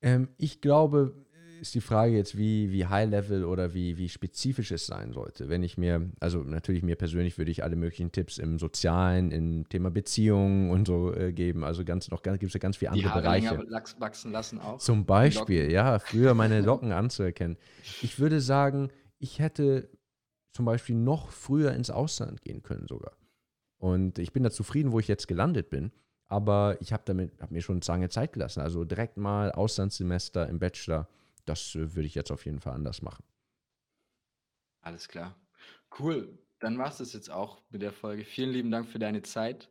[0.00, 1.26] Ähm, ich glaube,
[1.62, 5.48] ist die Frage jetzt, wie, wie High-Level oder wie, wie spezifisch es sein sollte.
[5.48, 9.68] Wenn ich mir, also natürlich mir persönlich würde ich alle möglichen Tipps im Sozialen, im
[9.68, 11.62] Thema Beziehungen und so äh, geben.
[11.62, 14.00] Also ganz noch gibt es ja ganz viele andere die Haare Bereiche.
[14.00, 14.78] Wachsen lassen auch.
[14.78, 17.56] Zum Beispiel, ja, früher meine Locken anzuerkennen.
[18.02, 18.90] Ich würde sagen,
[19.20, 19.88] ich hätte
[20.52, 23.12] zum Beispiel noch früher ins Ausland gehen können sogar.
[23.78, 25.92] Und ich bin da zufrieden, wo ich jetzt gelandet bin.
[26.26, 28.60] Aber ich habe damit, habe mir schon lange Zeit gelassen.
[28.60, 31.06] Also direkt mal Auslandssemester im Bachelor
[31.44, 33.24] das äh, würde ich jetzt auf jeden Fall anders machen.
[34.80, 35.36] Alles klar.
[35.98, 36.38] Cool.
[36.60, 38.24] Dann war es das jetzt auch mit der Folge.
[38.24, 39.68] Vielen lieben Dank für deine Zeit.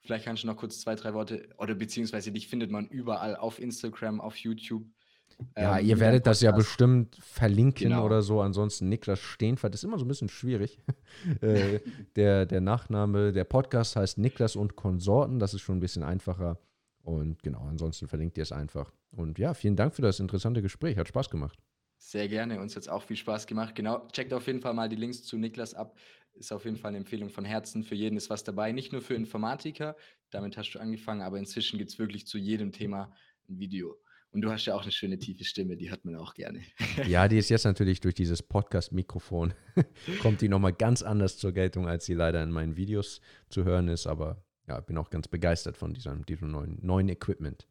[0.00, 3.58] Vielleicht kannst du noch kurz zwei, drei Worte, oder beziehungsweise dich findet man überall auf
[3.58, 4.86] Instagram, auf YouTube.
[5.56, 8.04] Ja, ähm, ihr werdet das ja bestimmt verlinken genau.
[8.04, 8.40] oder so.
[8.40, 10.78] Ansonsten Niklas Stehnfeld ist immer so ein bisschen schwierig.
[11.40, 11.80] äh,
[12.16, 15.38] der, der Nachname, der Podcast heißt Niklas und Konsorten.
[15.38, 16.58] Das ist schon ein bisschen einfacher.
[17.06, 18.92] Und genau, ansonsten verlinkt ihr es einfach.
[19.12, 20.98] Und ja, vielen Dank für das interessante Gespräch.
[20.98, 21.56] Hat Spaß gemacht.
[21.98, 22.60] Sehr gerne.
[22.60, 23.76] Uns hat es auch viel Spaß gemacht.
[23.76, 25.96] Genau, checkt auf jeden Fall mal die Links zu Niklas ab.
[26.34, 27.84] Ist auf jeden Fall eine Empfehlung von Herzen.
[27.84, 28.72] Für jeden ist was dabei.
[28.72, 29.96] Nicht nur für Informatiker,
[30.30, 33.12] damit hast du angefangen, aber inzwischen gibt es wirklich zu jedem Thema
[33.48, 33.96] ein Video.
[34.32, 36.60] Und du hast ja auch eine schöne tiefe Stimme, die hat man auch gerne.
[37.06, 39.54] Ja, die ist jetzt natürlich durch dieses Podcast-Mikrofon,
[40.22, 43.86] kommt die nochmal ganz anders zur Geltung, als sie leider in meinen Videos zu hören
[43.86, 44.08] ist.
[44.08, 47.66] Aber ja, bin auch ganz begeistert von diesem, diesem neuen, neuen Equipment.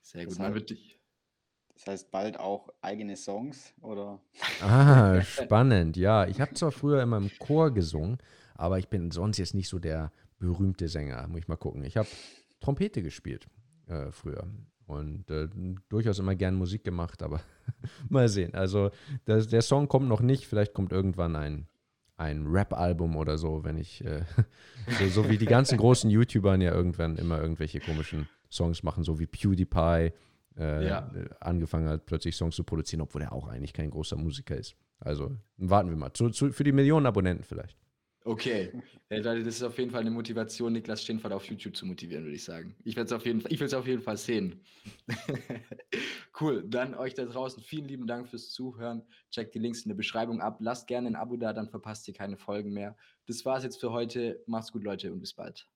[0.00, 0.98] Sehr gut, man wird dich.
[1.74, 4.20] Das heißt bald auch eigene Songs oder?
[4.60, 5.96] Ah, spannend.
[5.96, 8.18] Ja, ich habe zwar früher immer im Chor gesungen,
[8.54, 11.26] aber ich bin sonst jetzt nicht so der berühmte Sänger.
[11.26, 11.82] Muss ich mal gucken.
[11.84, 12.08] Ich habe
[12.60, 13.48] Trompete gespielt
[13.86, 14.46] äh, früher
[14.86, 15.48] und äh,
[15.88, 17.40] durchaus immer gern Musik gemacht, aber
[18.08, 18.54] mal sehen.
[18.54, 18.90] Also
[19.24, 20.46] das, der Song kommt noch nicht.
[20.46, 21.66] Vielleicht kommt irgendwann ein
[22.16, 24.22] ein Rap-Album oder so, wenn ich, äh,
[24.98, 29.18] so, so, wie die ganzen großen YouTubern ja irgendwann immer irgendwelche komischen Songs machen, so
[29.18, 30.12] wie PewDiePie
[30.56, 31.10] äh, ja.
[31.40, 34.76] angefangen hat, plötzlich Songs zu produzieren, obwohl er auch eigentlich kein großer Musiker ist.
[35.00, 36.12] Also warten wir mal.
[36.12, 37.76] Zu, zu, für die Millionen Abonnenten vielleicht.
[38.26, 38.72] Okay.
[39.10, 42.36] Ja, das ist auf jeden Fall eine Motivation, Niklas Steenfeld auf YouTube zu motivieren, würde
[42.36, 42.74] ich sagen.
[42.82, 44.64] Ich werde es auf jeden Fall, ich will es auf jeden Fall sehen.
[46.40, 46.64] cool.
[46.66, 49.02] Dann euch da draußen vielen lieben Dank fürs Zuhören.
[49.30, 50.56] Checkt die Links in der Beschreibung ab.
[50.60, 52.96] Lasst gerne ein Abo da, dann verpasst ihr keine Folgen mehr.
[53.26, 54.42] Das war's jetzt für heute.
[54.46, 55.68] Macht's gut, Leute, und bis bald.